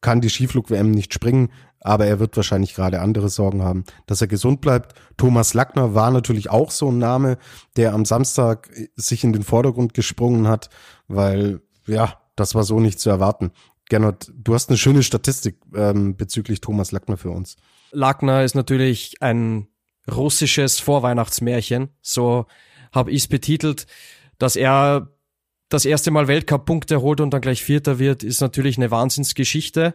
[0.00, 4.26] kann die Skiflug-WM nicht springen, aber er wird wahrscheinlich gerade andere Sorgen haben, dass er
[4.26, 4.94] gesund bleibt.
[5.16, 7.38] Thomas Lackner war natürlich auch so ein Name,
[7.76, 10.70] der am Samstag sich in den Vordergrund gesprungen hat,
[11.08, 13.52] weil, ja, das war so nicht zu erwarten.
[13.88, 17.56] Gernot, du hast eine schöne Statistik ähm, bezüglich Thomas Lackner für uns.
[17.90, 19.68] Lackner ist natürlich ein
[20.10, 22.46] russisches Vorweihnachtsmärchen, so
[22.92, 23.86] habe ich es betitelt,
[24.38, 25.13] dass er
[25.68, 29.94] das erste Mal Weltcup-Punkte holt und dann gleich Vierter wird, ist natürlich eine Wahnsinnsgeschichte,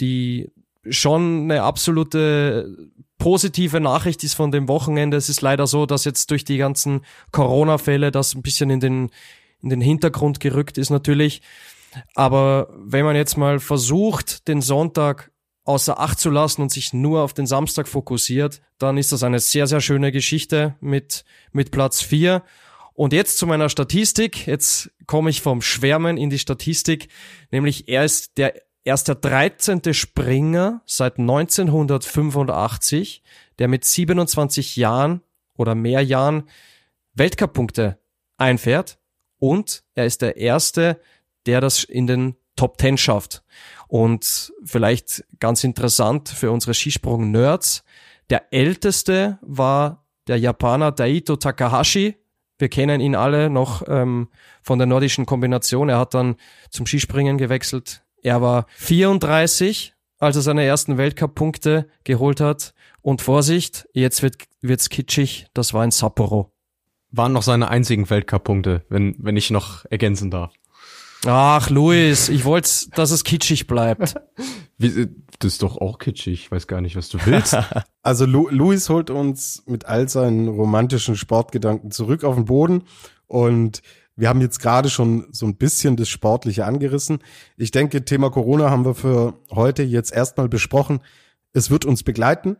[0.00, 0.50] die
[0.88, 5.16] schon eine absolute positive Nachricht ist von dem Wochenende.
[5.16, 9.10] Es ist leider so, dass jetzt durch die ganzen Corona-Fälle das ein bisschen in den,
[9.62, 11.40] in den Hintergrund gerückt ist natürlich.
[12.14, 15.30] Aber wenn man jetzt mal versucht, den Sonntag
[15.64, 19.40] außer Acht zu lassen und sich nur auf den Samstag fokussiert, dann ist das eine
[19.40, 22.42] sehr, sehr schöne Geschichte mit, mit Platz vier.
[22.94, 24.46] Und jetzt zu meiner Statistik.
[24.46, 27.08] Jetzt komme ich vom Schwärmen in die Statistik.
[27.50, 28.54] Nämlich er ist der,
[28.84, 29.92] erst der 13.
[29.92, 33.24] Springer seit 1985,
[33.58, 35.22] der mit 27 Jahren
[35.56, 36.44] oder mehr Jahren
[37.14, 37.98] Weltcup-Punkte
[38.36, 38.98] einfährt.
[39.38, 41.00] Und er ist der erste,
[41.46, 43.42] der das in den Top 10 schafft.
[43.88, 47.82] Und vielleicht ganz interessant für unsere Skisprung-Nerds,
[48.30, 52.16] der älteste war der Japaner Daito Takahashi,
[52.64, 54.28] wir kennen ihn alle noch ähm,
[54.62, 55.90] von der nordischen Kombination.
[55.90, 56.36] Er hat dann
[56.70, 58.02] zum Skispringen gewechselt.
[58.22, 62.72] Er war 34, als er seine ersten Weltcup-Punkte geholt hat.
[63.02, 65.46] Und Vorsicht, jetzt wird wird's kitschig.
[65.52, 66.54] Das war in Sapporo.
[67.10, 70.54] Waren noch seine einzigen Weltcup-Punkte, wenn wenn ich noch ergänzen darf.
[71.26, 74.14] Ach, Luis, ich wollte, dass es kitschig bleibt.
[74.78, 76.44] Wie, das ist doch auch kitschig.
[76.44, 77.56] Ich weiß gar nicht, was du willst.
[78.06, 82.82] Also Lu Luis holt uns mit all seinen romantischen Sportgedanken zurück auf den Boden
[83.26, 83.80] und
[84.16, 87.18] wir haben jetzt gerade schon so ein bisschen das Sportliche angerissen.
[87.56, 91.00] Ich denke, Thema Corona haben wir für heute jetzt erstmal besprochen.
[91.52, 92.56] Es wird uns begleiten.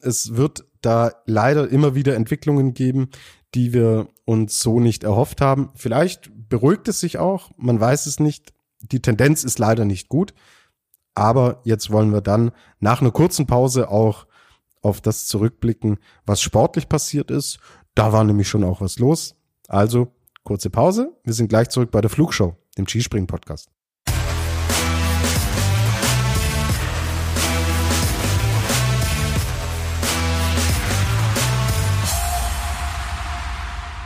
[0.00, 3.08] Es wird da leider immer wieder Entwicklungen geben,
[3.54, 5.70] die wir uns so nicht erhofft haben.
[5.74, 8.52] Vielleicht beruhigt es sich auch, man weiß es nicht.
[8.80, 10.34] Die Tendenz ist leider nicht gut.
[11.14, 12.50] Aber jetzt wollen wir dann
[12.80, 14.26] nach einer kurzen Pause auch
[14.82, 17.58] auf das zurückblicken, was sportlich passiert ist.
[17.94, 19.36] Da war nämlich schon auch was los.
[19.68, 20.08] Also
[20.42, 21.12] kurze Pause.
[21.22, 23.70] Wir sind gleich zurück bei der Flugshow, dem Skispringen Podcast.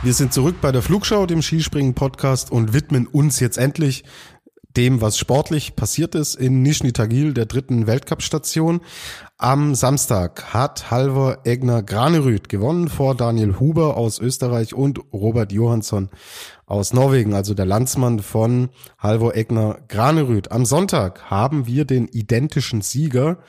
[0.01, 4.05] Wir sind zurück bei der Flugschau, dem Skispringen Podcast und widmen uns jetzt endlich
[4.79, 8.79] dem, was sportlich passiert ist in Nizhny Tagil, der dritten Weltcup-Station.
[9.37, 16.07] Am Samstag hat Halvor Egner Granerüth gewonnen vor Daniel Huber aus Österreich und Robert Johansson
[16.65, 20.49] aus Norwegen, also der Landsmann von Halvor Egner Granerüth.
[20.49, 23.39] Am Sonntag haben wir den identischen Sieger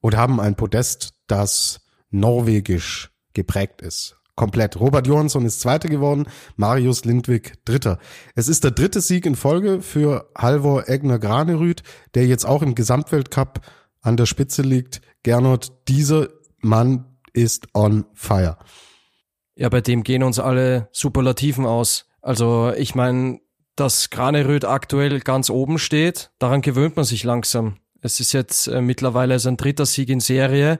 [0.00, 4.80] und haben ein Podest, das norwegisch geprägt ist komplett.
[4.80, 7.98] Robert Johansson ist Zweiter geworden, Marius Lindwig Dritter.
[8.34, 11.82] Es ist der dritte Sieg in Folge für Halvor Egner Granerüth,
[12.14, 13.60] der jetzt auch im Gesamtweltcup
[14.00, 15.02] an der Spitze liegt.
[15.24, 16.28] Gernot, dieser
[16.60, 18.56] Mann ist on fire.
[19.56, 22.06] Ja, bei dem gehen uns alle Superlativen aus.
[22.22, 23.40] Also ich meine,
[23.74, 27.78] dass Granerüth aktuell ganz oben steht, daran gewöhnt man sich langsam.
[28.00, 30.78] Es ist jetzt äh, mittlerweile sein dritter Sieg in Serie.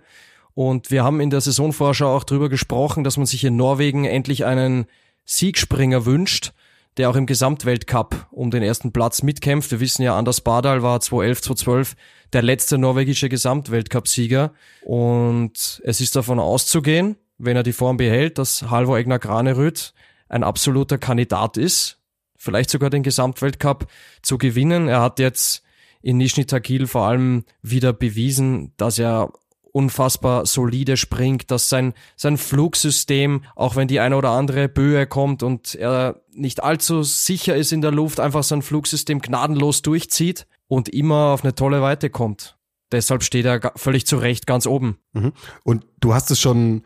[0.59, 4.45] Und wir haben in der Saisonvorschau auch drüber gesprochen, dass man sich in Norwegen endlich
[4.45, 4.87] einen
[5.25, 6.53] Siegspringer wünscht,
[6.97, 9.71] der auch im Gesamtweltcup um den ersten Platz mitkämpft.
[9.71, 11.97] Wir wissen ja, Anders Bardal war 2011, 2012
[12.33, 14.53] der letzte norwegische Gesamtweltcup-Sieger.
[14.85, 19.95] Und es ist davon auszugehen, wenn er die Form behält, dass Halvor Egner Graneröd
[20.29, 22.01] ein absoluter Kandidat ist,
[22.35, 23.87] vielleicht sogar den Gesamtweltcup
[24.23, 24.89] zu gewinnen.
[24.89, 25.63] Er hat jetzt
[26.03, 29.31] in Nizhny Tagil vor allem wieder bewiesen, dass er
[29.79, 35.45] unfassbar solide springt, dass sein, sein Flugsystem, auch wenn die eine oder andere Böe kommt
[35.45, 40.89] und er nicht allzu sicher ist in der Luft, einfach sein Flugsystem gnadenlos durchzieht und
[40.89, 42.59] immer auf eine tolle Weite kommt.
[42.91, 44.99] Deshalb steht er völlig zu Recht ganz oben.
[45.13, 45.33] Mhm.
[45.63, 46.83] Und du hast es schon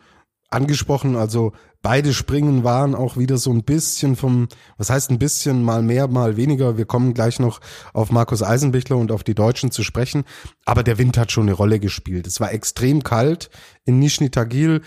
[0.51, 5.63] angesprochen, also beide Springen waren auch wieder so ein bisschen vom, was heißt ein bisschen,
[5.63, 6.79] mal mehr, mal weniger.
[6.79, 7.61] Wir kommen gleich noch
[7.93, 10.25] auf Markus Eisenbichler und auf die Deutschen zu sprechen.
[10.65, 12.27] Aber der Wind hat schon eine Rolle gespielt.
[12.27, 13.51] Es war extrem kalt
[13.85, 14.83] in Nizhny Tagil.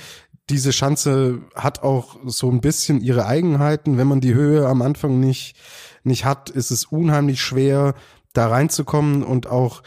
[0.49, 3.97] Diese Schanze hat auch so ein bisschen ihre Eigenheiten.
[3.97, 5.55] Wenn man die Höhe am Anfang nicht,
[6.03, 7.95] nicht hat, ist es unheimlich schwer,
[8.34, 9.81] da reinzukommen und auch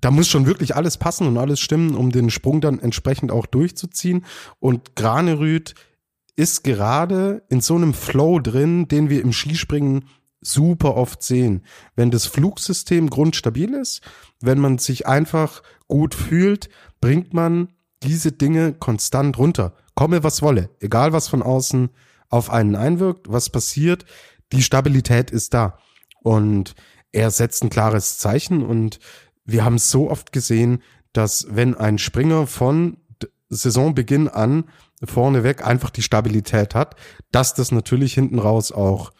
[0.00, 3.46] da muss schon wirklich alles passen und alles stimmen, um den Sprung dann entsprechend auch
[3.46, 4.24] durchzuziehen.
[4.60, 5.74] Und Granerüth
[6.36, 10.04] ist gerade in so einem Flow drin, den wir im Skispringen
[10.40, 11.64] super oft sehen.
[11.96, 14.02] Wenn das Flugsystem grundstabil ist,
[14.40, 16.68] wenn man sich einfach gut fühlt,
[17.00, 17.68] bringt man
[18.02, 19.72] diese Dinge konstant runter.
[19.94, 21.88] Komme was wolle, egal was von außen
[22.28, 24.04] auf einen einwirkt, was passiert,
[24.52, 25.78] die Stabilität ist da.
[26.22, 26.74] Und
[27.12, 28.98] er setzt ein klares Zeichen und
[29.44, 32.98] wir haben so oft gesehen, dass wenn ein Springer von
[33.48, 34.64] Saisonbeginn an
[35.04, 36.96] vorneweg einfach die Stabilität hat,
[37.30, 39.12] dass das natürlich hinten raus auch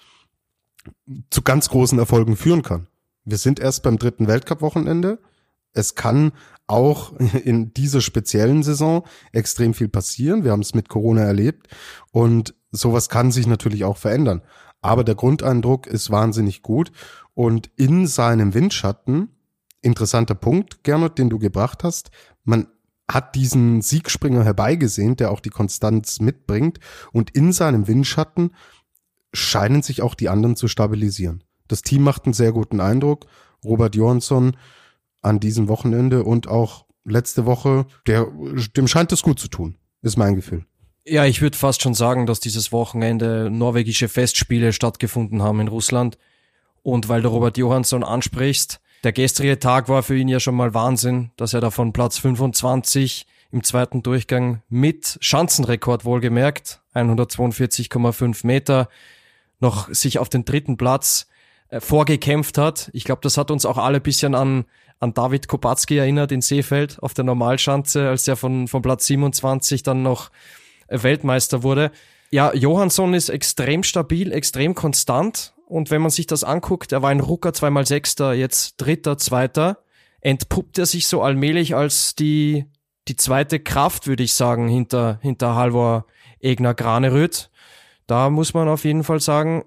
[1.31, 2.89] zu ganz großen Erfolgen führen kann.
[3.25, 5.19] Wir sind erst beim dritten Weltcup-Wochenende.
[5.73, 6.33] Es kann
[6.67, 7.13] auch
[7.45, 10.45] in dieser speziellen Saison extrem viel passieren.
[10.45, 11.69] Wir haben es mit Corona erlebt
[12.13, 14.43] und sowas kann sich natürlich auch verändern.
[14.81, 16.93] Aber der Grundeindruck ist wahnsinnig gut
[17.35, 19.31] und in seinem Windschatten,
[19.83, 22.11] interessanter Punkt, Gernot, den du gebracht hast,
[22.45, 22.69] man
[23.11, 26.81] hat diesen Siegspringer herbeigesehnt, der auch die Konstanz mitbringt
[27.13, 28.55] und in seinem Windschatten
[29.33, 31.45] scheinen sich auch die anderen zu stabilisieren.
[31.69, 33.27] Das Team macht einen sehr guten Eindruck.
[33.65, 34.57] Robert Johansson
[35.23, 38.29] an diesem Wochenende und auch letzte Woche, der,
[38.77, 40.65] dem scheint es gut zu tun, ist mein Gefühl.
[41.05, 46.19] Ja, ich würde fast schon sagen, dass dieses Wochenende norwegische Festspiele stattgefunden haben in Russland.
[46.83, 50.75] Und weil du Robert Johansson ansprichst, der gestrige Tag war für ihn ja schon mal
[50.75, 58.89] Wahnsinn, dass er da von Platz 25 im zweiten Durchgang mit Schanzenrekord wohlgemerkt, 142,5 Meter,
[59.61, 61.29] noch sich auf den dritten Platz
[61.69, 62.91] äh, vorgekämpft hat.
[62.95, 64.65] Ich glaube, das hat uns auch alle bisschen an,
[64.99, 69.85] an David Kopacki erinnert in Seefeld auf der Normalschanze, als er von, von Platz 27
[69.85, 70.33] dann noch
[70.89, 71.93] äh, Weltmeister wurde.
[72.33, 75.55] Ja, Johansson ist extrem stabil, extrem konstant.
[75.67, 79.83] Und wenn man sich das anguckt, er war ein Rucker zweimal Sechster, jetzt Dritter, Zweiter,
[80.21, 82.67] entpuppt er sich so allmählich als die,
[83.09, 86.07] die zweite Kraft, würde ich sagen, hinter, hinter Halvor
[86.41, 87.51] Egner Graneröd.
[88.07, 89.65] Da muss man auf jeden Fall sagen,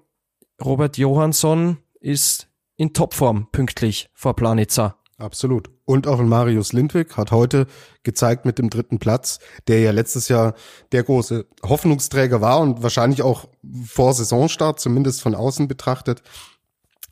[0.64, 4.96] Robert Johansson ist in Topform pünktlich vor Planitza.
[5.20, 5.70] Absolut.
[5.84, 7.66] Und auch ein Marius Lindwig hat heute
[8.02, 10.54] gezeigt mit dem dritten Platz, der ja letztes Jahr
[10.92, 13.46] der große Hoffnungsträger war und wahrscheinlich auch
[13.84, 16.22] vor Saisonstart, zumindest von außen betrachtet,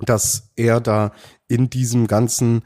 [0.01, 1.13] dass er da
[1.49, 2.63] in diesem ganzen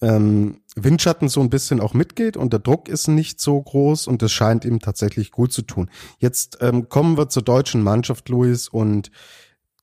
[0.00, 4.20] ähm, Windschatten so ein bisschen auch mitgeht und der Druck ist nicht so groß und
[4.22, 5.90] es scheint ihm tatsächlich gut zu tun.
[6.18, 9.12] Jetzt ähm, kommen wir zur deutschen Mannschaft, Luis, und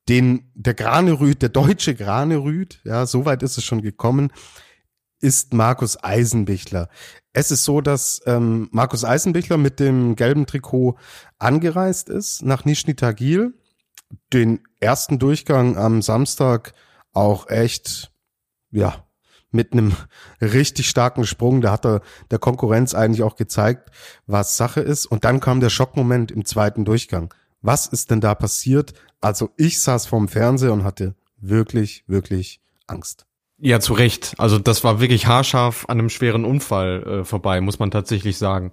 [0.09, 4.31] den, der Granerüt, der deutsche Granerüt, ja, so weit ist es schon gekommen,
[5.19, 6.89] ist Markus Eisenbichler.
[7.33, 10.97] Es ist so, dass ähm, Markus Eisenbichler mit dem gelben Trikot
[11.37, 13.53] angereist ist nach Nischni Tagil,
[14.33, 16.73] den ersten Durchgang am Samstag
[17.13, 18.11] auch echt,
[18.71, 19.05] ja,
[19.51, 19.93] mit einem
[20.41, 21.61] richtig starken Sprung.
[21.61, 22.01] Da hat er
[22.31, 23.89] der Konkurrenz eigentlich auch gezeigt,
[24.25, 25.05] was Sache ist.
[25.05, 27.33] Und dann kam der Schockmoment im zweiten Durchgang.
[27.61, 28.93] Was ist denn da passiert?
[29.21, 33.28] Also ich saß vorm Fernseher und hatte wirklich, wirklich Angst.
[33.61, 34.35] Ja, zu Recht.
[34.37, 38.71] Also das war wirklich haarscharf an einem schweren Unfall äh, vorbei, muss man tatsächlich sagen.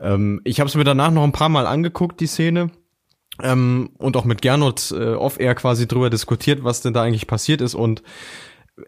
[0.00, 2.70] Ähm, ich habe es mir danach noch ein paar Mal angeguckt, die Szene.
[3.42, 7.60] Ähm, und auch mit Gernot äh, off-air quasi drüber diskutiert, was denn da eigentlich passiert
[7.60, 7.74] ist.
[7.74, 8.02] Und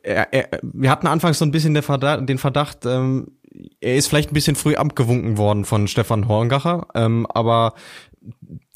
[0.02, 3.38] er, er, wir hatten anfangs so ein bisschen Verdacht, den Verdacht, ähm,
[3.80, 7.74] er ist vielleicht ein bisschen früh abgewunken worden von Stefan Horngacher, ähm, aber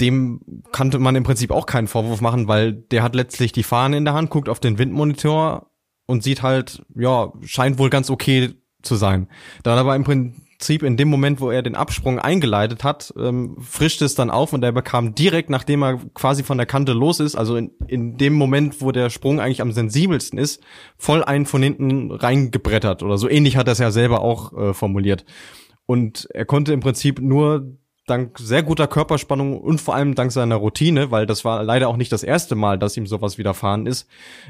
[0.00, 0.40] dem
[0.72, 4.04] kannte man im Prinzip auch keinen Vorwurf machen, weil der hat letztlich die Fahne in
[4.04, 5.70] der Hand, guckt auf den Windmonitor
[6.06, 9.28] und sieht halt, ja, scheint wohl ganz okay zu sein.
[9.62, 14.02] Da aber im Prinzip in dem Moment, wo er den Absprung eingeleitet hat, ähm, frischt
[14.02, 17.34] es dann auf und er bekam direkt, nachdem er quasi von der Kante los ist,
[17.34, 20.62] also in, in dem Moment, wo der Sprung eigentlich am sensibelsten ist,
[20.96, 24.74] voll einen von hinten reingebrettert oder so ähnlich hat er es ja selber auch äh,
[24.74, 25.24] formuliert.
[25.86, 30.56] Und er konnte im Prinzip nur dank sehr guter Körperspannung und vor allem dank seiner
[30.56, 34.08] Routine, weil das war leider auch nicht das erste Mal, dass ihm sowas widerfahren ist,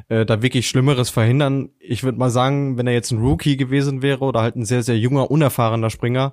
[0.08, 1.70] äh, da wirklich Schlimmeres verhindern.
[1.78, 4.82] Ich würde mal sagen, wenn er jetzt ein Rookie gewesen wäre oder halt ein sehr,
[4.82, 6.32] sehr junger, unerfahrener Springer,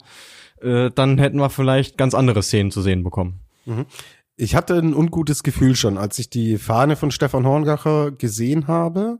[0.61, 3.39] äh, dann hätten wir vielleicht ganz andere Szenen zu sehen bekommen.
[3.65, 3.85] Mhm.
[4.35, 9.19] Ich hatte ein ungutes Gefühl schon, als ich die Fahne von Stefan Horngacher gesehen habe,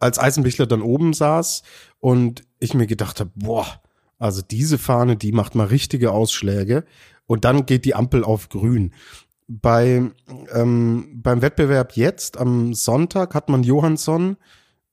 [0.00, 1.62] als Eisenbichler dann oben saß
[2.00, 3.80] und ich mir gedacht habe, boah,
[4.18, 6.84] also diese Fahne, die macht mal richtige Ausschläge
[7.26, 8.92] und dann geht die Ampel auf grün.
[9.46, 10.10] Bei,
[10.52, 14.36] ähm, beim Wettbewerb jetzt am Sonntag hat man Johansson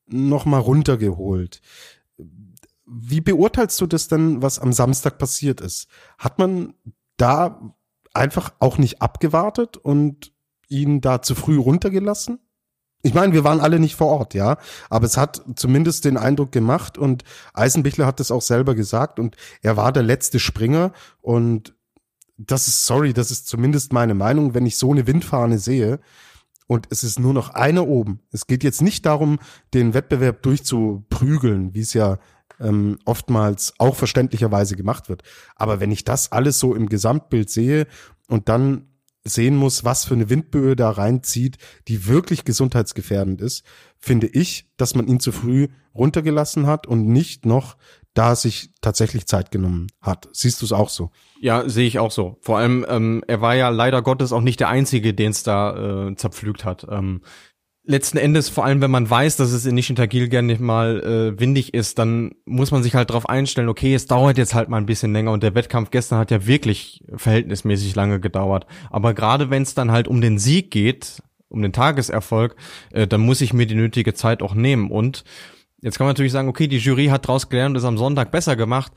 [0.07, 1.61] noch mal runtergeholt.
[2.85, 5.88] Wie beurteilst du das denn, was am Samstag passiert ist?
[6.17, 6.75] Hat man
[7.17, 7.73] da
[8.13, 10.31] einfach auch nicht abgewartet und
[10.69, 12.39] ihn da zu früh runtergelassen?
[13.05, 14.57] Ich meine, wir waren alle nicht vor Ort, ja,
[14.89, 19.35] aber es hat zumindest den Eindruck gemacht und Eisenbichler hat es auch selber gesagt und
[19.62, 20.91] er war der letzte Springer
[21.21, 21.75] und
[22.35, 25.99] das ist, sorry, das ist zumindest meine Meinung, wenn ich so eine Windfahne sehe
[26.65, 28.21] und es ist nur noch einer oben.
[28.31, 29.37] Es geht jetzt nicht darum,
[29.75, 32.17] den Wettbewerb durchzuprügeln, wie es ja
[32.60, 35.21] ähm, oftmals auch verständlicherweise gemacht wird.
[35.56, 37.85] Aber wenn ich das alles so im Gesamtbild sehe
[38.29, 38.94] und dann
[39.26, 41.58] sehen muss, was für eine Windböe da reinzieht,
[41.88, 43.65] die wirklich gesundheitsgefährdend ist,
[43.98, 47.76] finde ich, dass man ihn zu früh runtergelassen hat und nicht noch
[48.13, 50.30] da sich tatsächlich Zeit genommen hat.
[50.32, 51.12] Siehst du es auch so?
[51.42, 52.38] Ja, sehe ich auch so.
[52.42, 56.08] Vor allem, ähm, er war ja leider Gottes auch nicht der Einzige, den es da
[56.08, 56.88] äh, zerpflügt hat.
[56.90, 57.21] Ähm,
[57.86, 61.73] letzten Endes, vor allem wenn man weiß, dass es in Nischintagil gerne mal äh, windig
[61.73, 64.86] ist, dann muss man sich halt darauf einstellen, okay, es dauert jetzt halt mal ein
[64.86, 68.65] bisschen länger und der Wettkampf gestern hat ja wirklich verhältnismäßig lange gedauert.
[68.90, 72.56] Aber gerade wenn es dann halt um den Sieg geht, um den Tageserfolg,
[72.92, 74.90] äh, dann muss ich mir die nötige Zeit auch nehmen.
[74.90, 75.23] Und
[75.81, 78.31] jetzt kann man natürlich sagen, okay, die Jury hat draus gelernt und ist am Sonntag
[78.31, 78.92] besser gemacht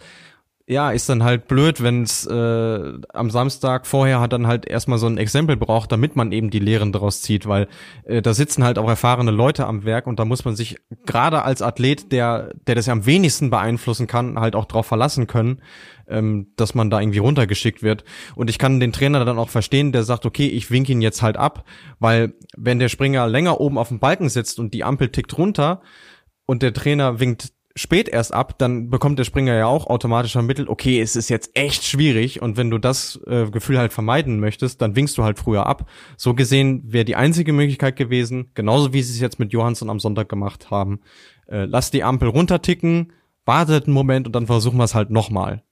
[0.71, 4.99] ja, ist dann halt blöd, wenn es äh, am Samstag vorher hat dann halt erstmal
[4.99, 7.69] so ein Exempel braucht, damit man eben die Lehren daraus zieht, weil
[8.05, 11.43] äh, da sitzen halt auch erfahrene Leute am Werk und da muss man sich gerade
[11.43, 15.63] als Athlet, der der das ja am wenigsten beeinflussen kann, halt auch drauf verlassen können,
[16.07, 18.05] ähm, dass man da irgendwie runtergeschickt wird.
[18.35, 21.23] Und ich kann den Trainer dann auch verstehen, der sagt, okay, ich wink ihn jetzt
[21.23, 21.65] halt ab,
[21.99, 25.81] weil wenn der Springer länger oben auf dem Balken sitzt und die Ampel tickt runter
[26.45, 30.69] und der Trainer winkt spät erst ab, dann bekommt der Springer ja auch automatisch vermittelt,
[30.69, 34.83] okay, es ist jetzt echt schwierig und wenn du das äh, Gefühl halt vermeiden möchtest,
[34.83, 35.89] dann winkst du halt früher ab.
[36.17, 40.01] So gesehen wäre die einzige Möglichkeit gewesen, genauso wie sie es jetzt mit Johansson am
[40.01, 41.01] Sonntag gemacht haben,
[41.47, 43.13] äh, lass die Ampel runterticken,
[43.45, 45.63] wartet einen Moment und dann versuchen wir es halt nochmal.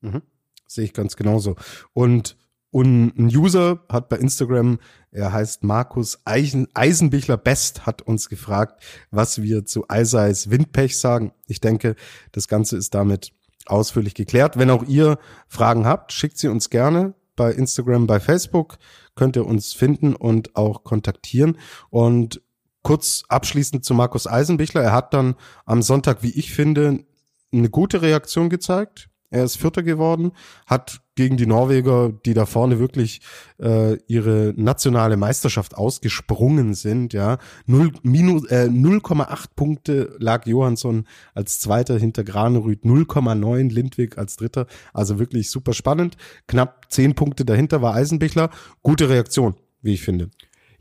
[0.00, 0.22] Mhm.
[0.66, 1.56] Sehe ich ganz genauso.
[1.92, 2.36] Und
[2.70, 4.78] und ein User hat bei Instagram,
[5.10, 11.32] er heißt Markus Eisen, Eisenbichler Best, hat uns gefragt, was wir zu Eiseis Windpech sagen.
[11.46, 11.96] Ich denke,
[12.32, 13.32] das Ganze ist damit
[13.66, 14.56] ausführlich geklärt.
[14.56, 15.18] Wenn auch ihr
[15.48, 18.78] Fragen habt, schickt sie uns gerne bei Instagram, bei Facebook,
[19.16, 21.58] könnt ihr uns finden und auch kontaktieren.
[21.88, 22.40] Und
[22.82, 24.82] kurz abschließend zu Markus Eisenbichler.
[24.82, 27.04] Er hat dann am Sonntag, wie ich finde,
[27.52, 29.08] eine gute Reaktion gezeigt.
[29.30, 30.32] Er ist Vierter geworden,
[30.66, 33.20] hat gegen die Norweger, die da vorne wirklich
[33.60, 41.60] äh, ihre nationale Meisterschaft ausgesprungen sind, ja, 0, minus, äh, 0,8 Punkte lag Johansson als
[41.60, 46.16] Zweiter hinter Granerüth, 0,9 Lindwig als Dritter, also wirklich super spannend.
[46.48, 48.48] Knapp 10 Punkte dahinter war Eisenbichler.
[48.82, 50.30] Gute Reaktion, wie ich finde.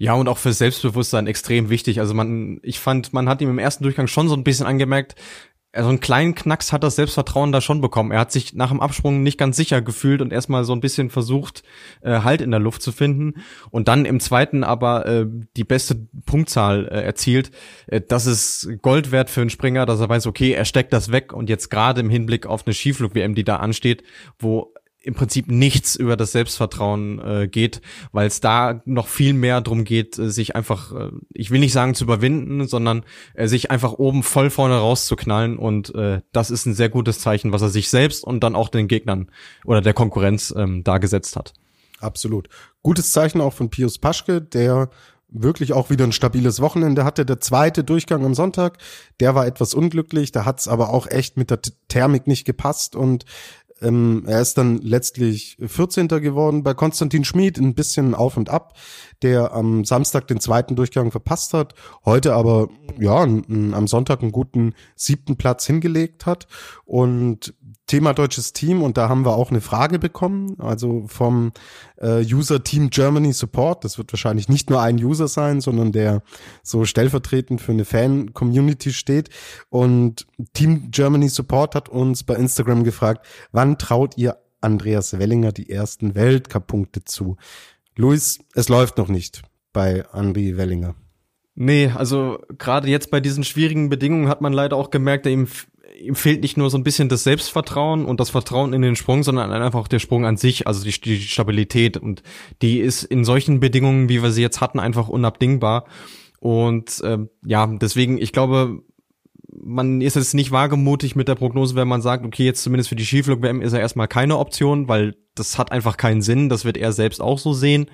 [0.02, 2.00] Ja, und auch für Selbstbewusstsein extrem wichtig.
[2.00, 5.16] Also man, ich fand, man hat ihm im ersten Durchgang schon so ein bisschen angemerkt,
[5.72, 8.12] also einen kleinen Knacks hat das Selbstvertrauen da schon bekommen.
[8.12, 11.10] Er hat sich nach dem Absprung nicht ganz sicher gefühlt und erstmal so ein bisschen
[11.10, 11.64] versucht,
[12.02, 13.36] äh, Halt in der Luft zu finden
[13.70, 17.52] und dann im zweiten aber äh, die beste Punktzahl äh, erzielt.
[17.88, 21.12] Äh, das ist Gold wert für einen Springer, dass er weiß, okay, er steckt das
[21.12, 24.04] weg und jetzt gerade im Hinblick auf eine Skiflug-WM, die da ansteht,
[24.40, 27.82] wo im Prinzip nichts über das Selbstvertrauen äh, geht,
[28.12, 31.74] weil es da noch viel mehr drum geht, äh, sich einfach, äh, ich will nicht
[31.74, 36.66] sagen zu überwinden, sondern äh, sich einfach oben voll vorne rauszuknallen und äh, das ist
[36.66, 39.32] ein sehr gutes Zeichen, was er sich selbst und dann auch den Gegnern
[39.64, 41.54] oder der Konkurrenz ähm, dargesetzt hat.
[42.02, 42.50] Absolut.
[42.82, 44.90] Gutes Zeichen auch von Pius Paschke, der
[45.32, 47.26] wirklich auch wieder ein stabiles Wochenende hatte.
[47.26, 48.78] Der zweite Durchgang am Sonntag,
[49.20, 53.26] der war etwas unglücklich, da hat's aber auch echt mit der Thermik nicht gepasst und
[53.82, 56.08] ähm, er ist dann letztlich 14.
[56.08, 58.76] geworden bei Konstantin Schmid, ein bisschen auf und ab,
[59.22, 61.74] der am Samstag den zweiten Durchgang verpasst hat,
[62.06, 66.48] heute aber ja am Sonntag einen guten siebten Platz hingelegt hat.
[66.86, 67.54] Und
[67.90, 71.52] Thema deutsches Team und da haben wir auch eine Frage bekommen, also vom
[71.98, 73.84] äh, User Team Germany Support.
[73.84, 76.22] Das wird wahrscheinlich nicht nur ein User sein, sondern der
[76.62, 79.30] so stellvertretend für eine Fan-Community steht.
[79.70, 85.72] Und Team Germany Support hat uns bei Instagram gefragt, wann traut ihr Andreas Wellinger die
[85.72, 87.38] ersten Weltcup-Punkte zu?
[88.00, 89.42] Luis, es läuft noch nicht
[89.74, 90.96] bei Andri Wellinger.
[91.56, 95.50] Nee, also gerade jetzt bei diesen schwierigen Bedingungen hat man leider auch gemerkt, ihm
[96.00, 99.24] ihm fehlt nicht nur so ein bisschen das Selbstvertrauen und das Vertrauen in den Sprung,
[99.24, 101.98] sondern einfach der Sprung an sich, also die, die Stabilität.
[101.98, 102.24] Und
[102.62, 105.84] die ist in solchen Bedingungen, wie wir sie jetzt hatten, einfach unabdingbar.
[106.40, 108.82] Und äh, ja, deswegen, ich glaube,
[109.62, 112.96] man ist jetzt nicht wagemutig mit der Prognose, wenn man sagt, okay, jetzt zumindest für
[112.96, 116.50] die Skiflug-WM ist er erstmal keine Option, weil das hat einfach keinen Sinn.
[116.50, 117.88] Das wird er selbst auch so sehen.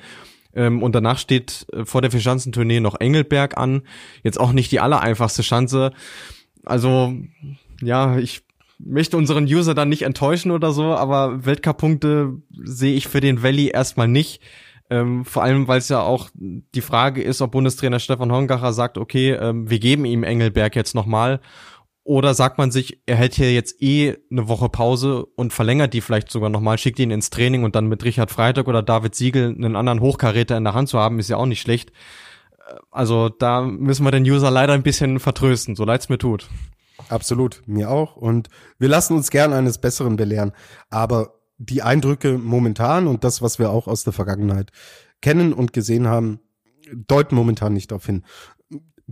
[0.54, 3.84] Ähm, und danach steht äh, vor der Vierschanzentournee noch Engelberg an.
[4.24, 5.92] Jetzt auch nicht die allereinfachste Schanze.
[6.64, 7.14] Also
[7.82, 8.42] ja, ich
[8.80, 13.68] möchte unseren User dann nicht enttäuschen oder so, aber Weltcup-Punkte sehe ich für den Valley
[13.68, 14.42] erstmal nicht.
[14.90, 18.98] Ähm, vor allem, weil es ja auch die Frage ist, ob Bundestrainer Stefan Hongacher sagt,
[18.98, 21.40] okay, ähm, wir geben ihm Engelberg jetzt nochmal.
[22.04, 26.02] Oder sagt man sich, er hält hier jetzt eh eine Woche Pause und verlängert die
[26.02, 29.48] vielleicht sogar nochmal, schickt ihn ins Training und dann mit Richard Freitag oder David Siegel
[29.48, 31.92] einen anderen Hochkaräter in der Hand zu haben, ist ja auch nicht schlecht.
[32.68, 36.48] Äh, also da müssen wir den User leider ein bisschen vertrösten, so leid's mir tut.
[37.10, 38.16] Absolut, mir auch.
[38.16, 40.54] Und wir lassen uns gern eines Besseren belehren.
[40.90, 44.72] Aber die Eindrücke momentan und das, was wir auch aus der Vergangenheit
[45.22, 46.40] kennen und gesehen haben,
[46.94, 48.24] deuten momentan nicht darauf hin.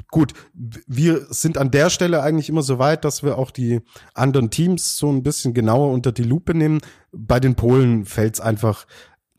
[0.10, 3.82] Gut, wir sind an der Stelle eigentlich immer so weit, dass wir auch die
[4.16, 6.82] anderen Teams so ein bisschen genauer unter die Lupe nehmen.
[7.12, 8.88] Bei den Polen fällt es einfach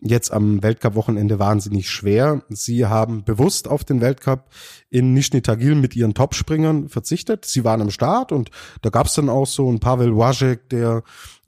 [0.01, 2.43] jetzt am Weltcup-Wochenende wahnsinnig schwer.
[2.51, 4.51] Sie haben bewusst auf den Weltcup
[4.91, 7.47] in Nizhny Tagil mit ihren Topspringern verzichtet.
[7.47, 8.51] Sie waren am Start und
[8.83, 11.03] da gab es dann auch so einen Pavel Wajek, der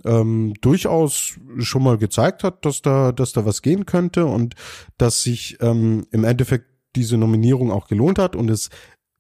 [0.07, 4.55] ähm, durchaus schon mal gezeigt hat, dass da, dass da was gehen könnte und
[4.99, 8.71] dass sich ähm, im Endeffekt diese Nominierung auch gelohnt hat und es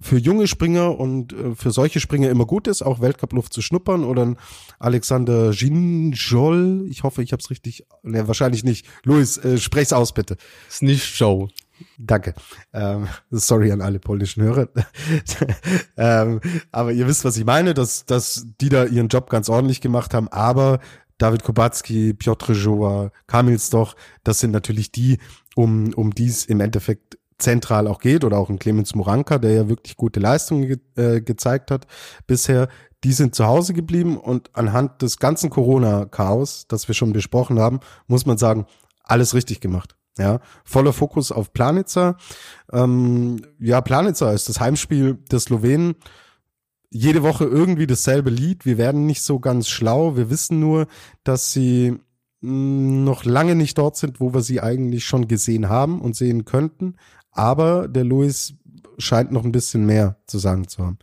[0.00, 4.04] für junge Springer und äh, für solche Springer immer gut ist, auch Weltcup-Luft zu schnuppern
[4.04, 4.36] oder ein
[4.78, 8.86] Alexander Ginjol, ich hoffe, ich habe es richtig, ne, wahrscheinlich nicht.
[9.04, 10.36] Luis, äh, sprech's aus bitte.
[10.80, 11.48] Joe.
[11.98, 12.34] Danke.
[12.72, 14.68] Ähm, sorry an alle polnischen Hörer.
[15.96, 16.40] ähm,
[16.72, 20.14] aber ihr wisst, was ich meine, dass, dass die da ihren Job ganz ordentlich gemacht
[20.14, 20.80] haben, aber
[21.18, 25.18] David Kubacki, Piotr Joa, Kamil Stoch, das sind natürlich die,
[25.54, 29.52] um, um die es im Endeffekt zentral auch geht oder auch ein Clemens Muranka, der
[29.52, 31.86] ja wirklich gute Leistungen ge äh, gezeigt hat
[32.26, 32.68] bisher,
[33.04, 37.80] die sind zu Hause geblieben und anhand des ganzen Corona-Chaos, das wir schon besprochen haben,
[38.06, 38.66] muss man sagen,
[39.04, 39.96] alles richtig gemacht.
[40.18, 42.16] Ja, voller Fokus auf Planitzer.
[42.72, 45.96] Ähm, ja, Planitzer ist das Heimspiel der Slowenen.
[46.90, 48.64] Jede Woche irgendwie dasselbe Lied.
[48.64, 50.16] Wir werden nicht so ganz schlau.
[50.16, 50.86] Wir wissen nur,
[51.22, 51.98] dass sie
[52.40, 56.46] mm, noch lange nicht dort sind, wo wir sie eigentlich schon gesehen haben und sehen
[56.46, 56.94] könnten
[57.36, 58.54] aber der Luis
[58.98, 60.98] scheint noch ein bisschen mehr zu sagen zu haben.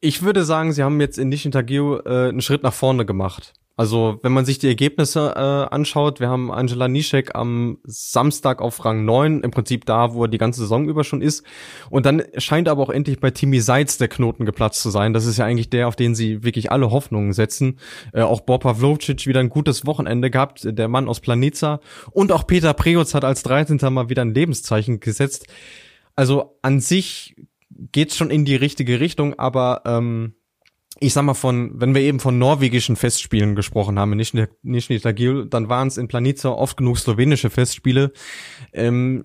[0.00, 3.52] Ich würde sagen, sie haben jetzt in Nishintagio äh, einen Schritt nach vorne gemacht.
[3.80, 8.84] Also, wenn man sich die Ergebnisse äh, anschaut, wir haben Angela Nischek am Samstag auf
[8.84, 11.46] Rang 9, im Prinzip da, wo er die ganze Saison über schon ist.
[11.88, 15.14] Und dann scheint aber auch endlich bei Timi Seitz der Knoten geplatzt zu sein.
[15.14, 17.78] Das ist ja eigentlich der, auf den sie wirklich alle Hoffnungen setzen.
[18.12, 21.80] Äh, auch Bob Pavlovcic wieder ein gutes Wochenende gehabt, der Mann aus Planica.
[22.10, 23.78] Und auch Peter Preutz hat als 13.
[23.90, 25.46] mal wieder ein Lebenszeichen gesetzt.
[26.14, 27.34] Also an sich
[27.92, 30.34] geht's schon in die richtige Richtung, aber ähm,
[31.00, 35.46] ich sag mal von, wenn wir eben von norwegischen Festspielen gesprochen haben, nicht Nizhny Tagil,
[35.46, 38.12] dann waren es in Planica oft genug slowenische Festspiele.
[38.72, 39.24] Ähm,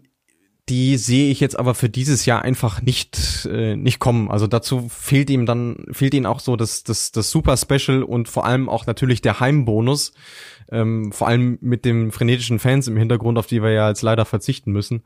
[0.69, 4.31] die sehe ich jetzt aber für dieses Jahr einfach nicht äh, nicht kommen.
[4.31, 8.29] Also dazu fehlt ihm dann fehlt ihm auch so das das das Super Special und
[8.29, 10.13] vor allem auch natürlich der Heimbonus.
[10.71, 14.25] Ähm, vor allem mit den frenetischen Fans im Hintergrund, auf die wir ja jetzt leider
[14.25, 15.03] verzichten müssen.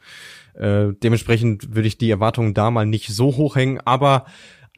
[0.54, 4.26] Äh, dementsprechend würde ich die Erwartungen da mal nicht so hoch hängen, aber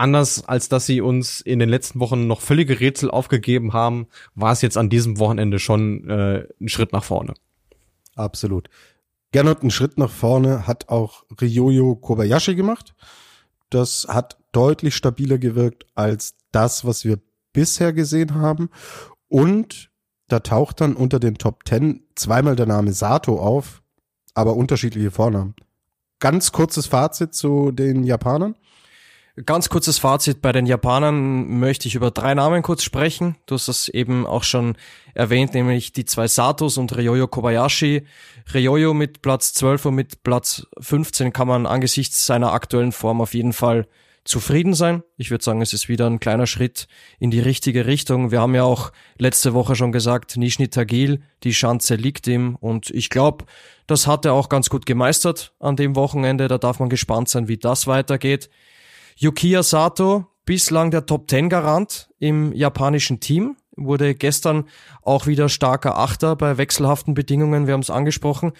[0.02, 4.52] Anders als dass sie uns in den letzten Wochen noch völlige Rätsel aufgegeben haben, war
[4.52, 7.36] es jetzt an diesem Wochenende schon äh, ein Schritt nach vorne.
[8.16, 8.68] Absolut.
[9.32, 12.95] Gernot, einen Schritt nach vorne hat auch Ryoyo Kobayashi gemacht.
[13.70, 17.20] Das hat deutlich stabiler gewirkt als das, was wir
[17.54, 18.72] bisher gesehen haben.
[19.28, 19.91] Und
[20.30, 23.84] da taucht dann unter den Top Ten zweimal der Name Sato auf,
[24.34, 25.54] aber unterschiedliche Vornamen.
[26.18, 28.56] Ganz kurzes Fazit zu den Japanern.
[29.45, 33.38] Ganz kurzes Fazit bei den Japanern möchte ich über drei Namen kurz sprechen.
[33.45, 34.75] Du hast das eben auch schon
[35.13, 38.03] erwähnt, nämlich die zwei Satos und Ryoyo Kobayashi.
[38.53, 43.34] Ryoyo mit Platz 12 und mit Platz 15 kann man angesichts seiner aktuellen Form auf
[43.34, 43.88] jeden Fall
[44.25, 45.01] zufrieden sein.
[45.15, 48.32] Ich würde sagen, es ist wieder ein kleiner Schritt in die richtige Richtung.
[48.32, 52.89] Wir haben ja auch letzte Woche schon gesagt, Nishni Tagil, die Schanze liegt ihm und
[52.91, 53.45] ich glaube,
[53.88, 56.49] das hat er auch ganz gut gemeistert an dem Wochenende.
[56.49, 58.49] Da darf man gespannt sein, wie das weitergeht.
[59.22, 64.67] Yukiya Sato, bislang der Top Ten Garant im japanischen Team, wurde gestern
[65.03, 68.53] auch wieder starker Achter bei wechselhaften Bedingungen, wir haben es angesprochen.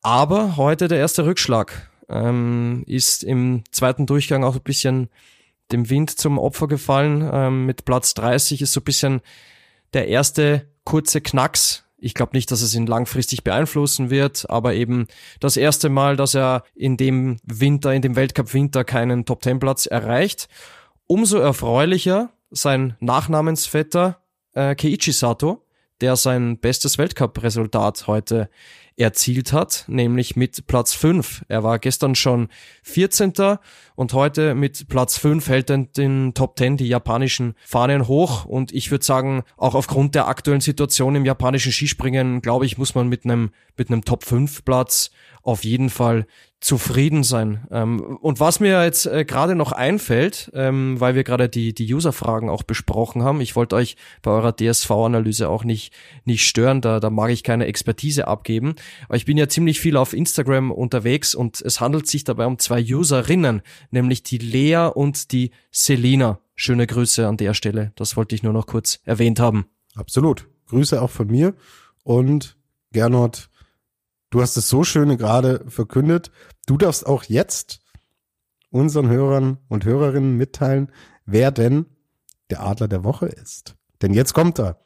[0.00, 5.10] Aber heute der erste Rückschlag ähm, ist im zweiten Durchgang auch ein bisschen
[5.70, 7.28] dem Wind zum Opfer gefallen.
[7.30, 9.20] Ähm, mit Platz 30 ist so ein bisschen
[9.92, 15.06] der erste kurze Knacks ich glaube nicht, dass es ihn langfristig beeinflussen wird, aber eben
[15.40, 20.48] das erste Mal, dass er in dem Winter, in dem Weltcup-Winter keinen Top-10-Platz erreicht.
[21.06, 25.63] Umso erfreulicher sein Nachnamensvetter äh, Keiichi Sato,
[26.00, 28.48] der sein bestes Weltcup-Resultat heute
[28.96, 31.44] erzielt hat, nämlich mit Platz 5.
[31.48, 32.48] Er war gestern schon
[32.84, 33.32] 14.
[33.96, 38.72] und heute mit Platz 5 hält er den Top 10 die japanischen Fahnen hoch und
[38.72, 43.08] ich würde sagen, auch aufgrund der aktuellen Situation im japanischen Skispringen, glaube ich, muss man
[43.08, 45.10] mit einem mit einem Top 5 Platz
[45.42, 46.26] auf jeden Fall
[46.64, 47.66] zufrieden sein.
[47.70, 51.92] Ähm, und was mir jetzt äh, gerade noch einfällt, ähm, weil wir gerade die, die
[51.92, 55.92] User-Fragen auch besprochen haben, ich wollte euch bei eurer DSV-Analyse auch nicht,
[56.24, 58.76] nicht stören, da, da mag ich keine Expertise abgeben,
[59.08, 62.58] aber ich bin ja ziemlich viel auf Instagram unterwegs und es handelt sich dabei um
[62.58, 63.60] zwei Userinnen,
[63.90, 66.40] nämlich die Lea und die Selina.
[66.54, 69.66] Schöne Grüße an der Stelle, das wollte ich nur noch kurz erwähnt haben.
[69.96, 70.48] Absolut.
[70.68, 71.52] Grüße auch von mir
[72.04, 72.56] und
[72.92, 73.50] Gernot,
[74.34, 76.32] du hast es so schön gerade verkündet.
[76.66, 77.80] Du darfst auch jetzt
[78.70, 80.90] unseren Hörern und Hörerinnen mitteilen,
[81.24, 81.86] wer denn
[82.50, 83.76] der Adler der Woche ist.
[84.02, 84.80] Denn jetzt kommt er.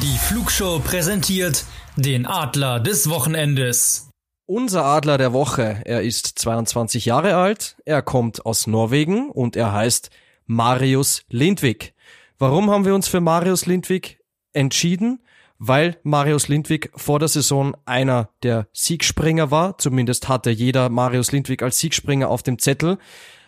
[0.00, 1.64] Die Flugshow präsentiert
[1.96, 4.10] den Adler des Wochenendes.
[4.46, 9.72] Unser Adler der Woche, er ist 22 Jahre alt, er kommt aus Norwegen und er
[9.72, 10.10] heißt
[10.46, 11.94] Marius Lindvik.
[12.40, 14.20] Warum haben wir uns für Marius Lindvik
[14.52, 15.20] entschieden?
[15.58, 19.76] Weil Marius Lindvik vor der Saison einer der Siegspringer war.
[19.78, 22.98] Zumindest hatte jeder Marius Lindvik als Siegspringer auf dem Zettel.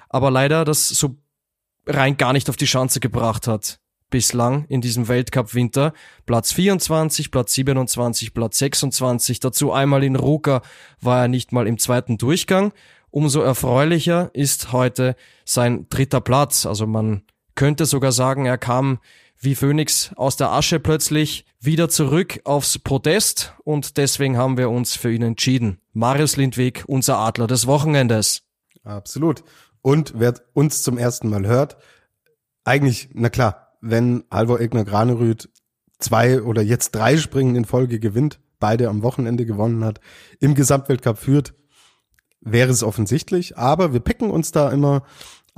[0.08, 1.18] Aber leider das so
[1.86, 3.78] rein gar nicht auf die Chance gebracht hat.
[4.10, 5.92] Bislang in diesem Weltcup-Winter.
[6.26, 9.38] Platz 24, Platz 27, Platz 26.
[9.38, 10.62] Dazu einmal in Ruka
[11.00, 12.72] war er nicht mal im zweiten Durchgang.
[13.10, 15.14] Umso erfreulicher ist heute
[15.44, 16.66] sein dritter Platz.
[16.66, 17.22] Also man
[17.60, 19.00] könnte sogar sagen, er kam
[19.38, 24.96] wie Phoenix aus der Asche plötzlich wieder zurück aufs Podest und deswegen haben wir uns
[24.96, 25.78] für ihn entschieden.
[25.92, 28.44] Marius Lindwig, unser Adler des Wochenendes.
[28.82, 29.44] Absolut.
[29.82, 31.76] Und wer uns zum ersten Mal hört,
[32.64, 35.50] eigentlich, na klar, wenn Halvor Egner Granerüth
[35.98, 40.00] zwei oder jetzt drei Springen in Folge gewinnt, beide am Wochenende gewonnen hat,
[40.38, 41.52] im Gesamtweltcup führt,
[42.40, 43.58] wäre es offensichtlich.
[43.58, 45.02] Aber wir picken uns da immer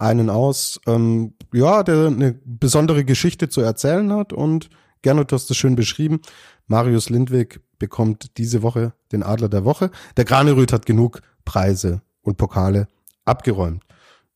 [0.03, 4.69] einen aus, ähm, ja, der eine besondere Geschichte zu erzählen hat und
[5.03, 6.21] Gernot, du hast es schön beschrieben.
[6.67, 9.91] Marius Lindwig bekommt diese Woche den Adler der Woche.
[10.17, 12.87] Der Granerüth hat genug Preise und Pokale
[13.25, 13.83] abgeräumt.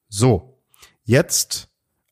[0.08, 0.60] So,
[1.04, 1.68] jetzt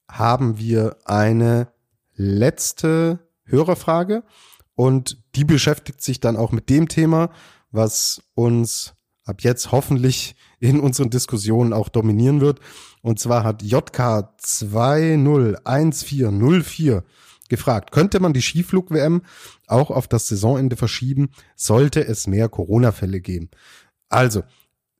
[0.08, 1.68] haben wir eine
[2.14, 4.22] letzte Hörerfrage
[4.74, 7.30] und die beschäftigt sich dann auch mit dem Thema,
[7.70, 8.94] was uns
[9.24, 12.60] ab jetzt hoffentlich in unseren Diskussionen auch dominieren wird.
[13.04, 17.04] Und zwar hat JK 201404
[17.50, 19.20] gefragt, könnte man die Skiflug-WM
[19.66, 23.50] auch auf das Saisonende verschieben, sollte es mehr Corona-Fälle geben?
[24.08, 24.42] Also,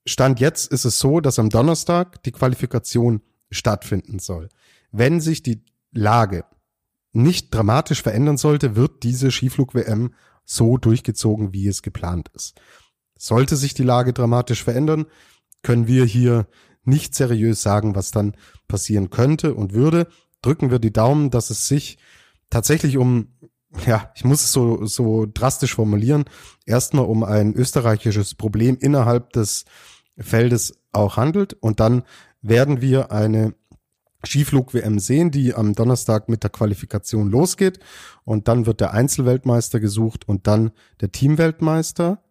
[0.04, 4.50] Stand jetzt ist es so, dass am Donnerstag die Qualifikation stattfinden soll.
[4.92, 6.44] Wenn sich die Lage
[7.14, 10.12] nicht dramatisch verändern sollte, wird diese Skiflug-WM
[10.44, 12.60] so durchgezogen, wie es geplant ist.
[13.16, 15.06] Sollte sich die Lage dramatisch verändern,
[15.62, 16.46] können wir hier
[16.86, 18.34] nicht seriös sagen, was dann
[18.68, 20.06] passieren könnte und würde.
[20.42, 21.98] Drücken wir die Daumen, dass es sich
[22.50, 23.28] tatsächlich um,
[23.86, 26.24] ja, ich muss es so, so drastisch formulieren,
[26.66, 29.64] erstmal um ein österreichisches Problem innerhalb des
[30.16, 32.04] Feldes auch handelt und dann
[32.40, 33.54] werden wir eine
[34.26, 37.78] Skiflug-WM sehen, die am Donnerstag mit der Qualifikation losgeht
[38.24, 42.22] und dann wird der Einzelweltmeister gesucht und dann der Teamweltmeister.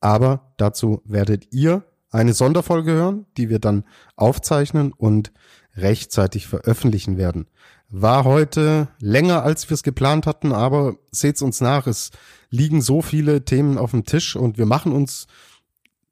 [0.00, 3.84] Aber dazu werdet ihr eine Sonderfolge hören, die wir dann
[4.16, 5.32] aufzeichnen und
[5.76, 7.46] rechtzeitig veröffentlichen werden.
[7.88, 12.10] War heute länger, als wir es geplant hatten, aber seht's uns nach, es
[12.50, 15.26] liegen so viele Themen auf dem Tisch und wir machen uns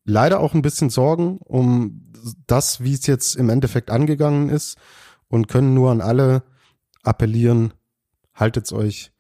[0.05, 2.13] leider auch ein bisschen Sorgen um
[2.47, 4.79] das, wie es jetzt im Endeffekt angegangen ist
[5.29, 6.43] und können nur an alle
[7.03, 7.73] appellieren,
[8.35, 9.13] haltet's euch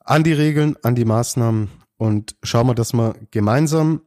[0.00, 4.02] an die Regeln, an die Maßnahmen und schauen wir, dass wir gemeinsam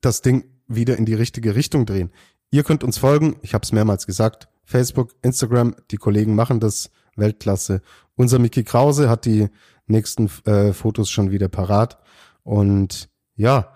[0.00, 2.10] das Ding wieder in die richtige Richtung drehen.
[2.50, 6.90] Ihr könnt uns folgen, ich habe es mehrmals gesagt, Facebook, Instagram, die Kollegen machen das
[7.16, 7.82] Weltklasse.
[8.14, 9.48] Unser Mickey Krause hat die
[9.86, 11.98] nächsten äh, Fotos schon wieder parat.
[12.42, 13.72] Und ja,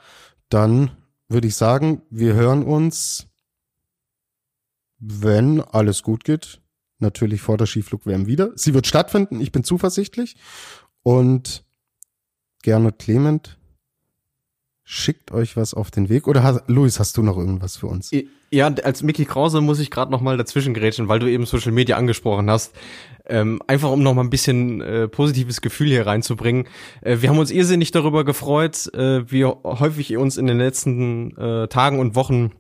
[0.49, 0.90] dann
[1.28, 3.26] würde ich sagen, wir hören uns,
[4.99, 6.61] wenn alles gut geht,
[6.99, 8.53] natürlich vor der Skiflug-WM wieder.
[8.55, 10.36] Sie wird stattfinden, ich bin zuversichtlich.
[11.03, 11.64] Und
[12.62, 13.59] gerne Clement,
[14.85, 16.26] schickt euch was auf den Weg.
[16.26, 18.11] Oder hast, Luis, hast du noch irgendwas für uns?
[18.51, 21.72] Ja, als Mickey Krause muss ich gerade noch mal dazwischen grätschen, weil du eben Social
[21.72, 22.74] Media angesprochen hast.
[23.24, 26.66] Ähm, einfach um noch mal ein bisschen äh, positives Gefühl hier reinzubringen.
[27.01, 31.37] Äh, wir haben uns irrsinnig darüber gefreut, äh, wie häufig ihr uns in den letzten
[31.37, 32.51] äh, Tagen und Wochen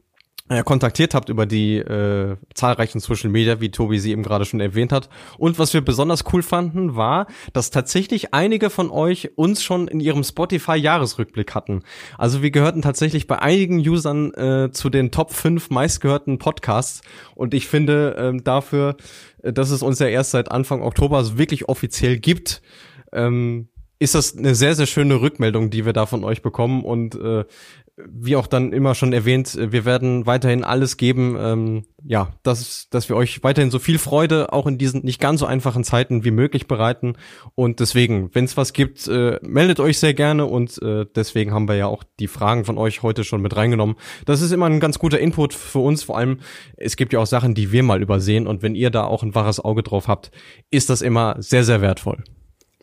[0.52, 4.60] äh, kontaktiert habt über die äh, zahlreichen Social Media, wie Tobi sie eben gerade schon
[4.60, 5.08] erwähnt hat.
[5.38, 10.00] Und was wir besonders cool fanden, war, dass tatsächlich einige von euch uns schon in
[10.00, 11.82] ihrem Spotify-Jahresrückblick hatten.
[12.18, 17.00] Also wir gehörten tatsächlich bei einigen Usern äh, zu den Top 5 meistgehörten Podcasts.
[17.34, 18.96] Und ich finde ähm, dafür,
[19.42, 22.60] äh, dass es uns ja erst seit Anfang Oktober wirklich offiziell gibt,
[23.12, 23.68] ähm,
[24.02, 27.44] ist das eine sehr, sehr schöne Rückmeldung, die wir da von euch bekommen und äh,
[27.96, 33.10] wie auch dann immer schon erwähnt, wir werden weiterhin alles geben, ähm, ja, dass, dass
[33.10, 36.30] wir euch weiterhin so viel Freude auch in diesen nicht ganz so einfachen Zeiten wie
[36.30, 37.14] möglich bereiten.
[37.54, 41.68] Und deswegen, wenn es was gibt, äh, meldet euch sehr gerne und äh, deswegen haben
[41.68, 43.96] wir ja auch die Fragen von euch heute schon mit reingenommen.
[44.24, 46.38] Das ist immer ein ganz guter Input für uns, vor allem
[46.76, 49.34] es gibt ja auch Sachen, die wir mal übersehen und wenn ihr da auch ein
[49.34, 50.30] wahres Auge drauf habt,
[50.70, 52.24] ist das immer sehr, sehr wertvoll.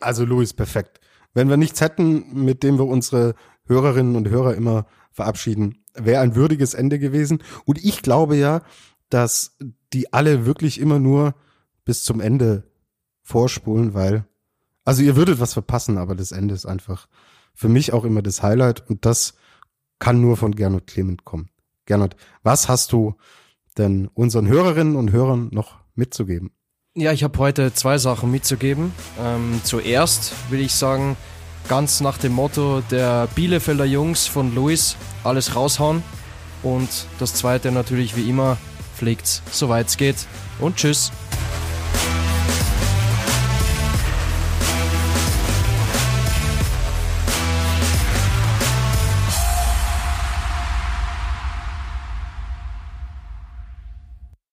[0.00, 1.00] Also Luis, perfekt.
[1.34, 3.34] Wenn wir nichts hätten, mit dem wir unsere
[3.66, 5.84] Hörerinnen und Hörer immer verabschieden.
[5.94, 7.42] Wäre ein würdiges Ende gewesen.
[7.64, 8.62] Und ich glaube ja,
[9.08, 9.56] dass
[9.92, 11.34] die alle wirklich immer nur
[11.84, 12.64] bis zum Ende
[13.22, 14.24] vorspulen, weil,
[14.84, 17.08] also ihr würdet was verpassen, aber das Ende ist einfach
[17.54, 19.34] für mich auch immer das Highlight und das
[19.98, 21.50] kann nur von Gernot Clement kommen.
[21.84, 23.16] Gernot, was hast du
[23.76, 26.52] denn unseren Hörerinnen und Hörern noch mitzugeben?
[26.94, 28.92] Ja, ich habe heute zwei Sachen mitzugeben.
[29.20, 31.16] Ähm, zuerst will ich sagen,
[31.70, 36.02] ganz nach dem Motto der Bielefelder Jungs von Luis, alles raushauen.
[36.64, 36.88] Und
[37.20, 38.56] das zweite natürlich wie immer,
[38.96, 40.16] pflegt's, soweit es geht.
[40.58, 41.12] Und tschüss.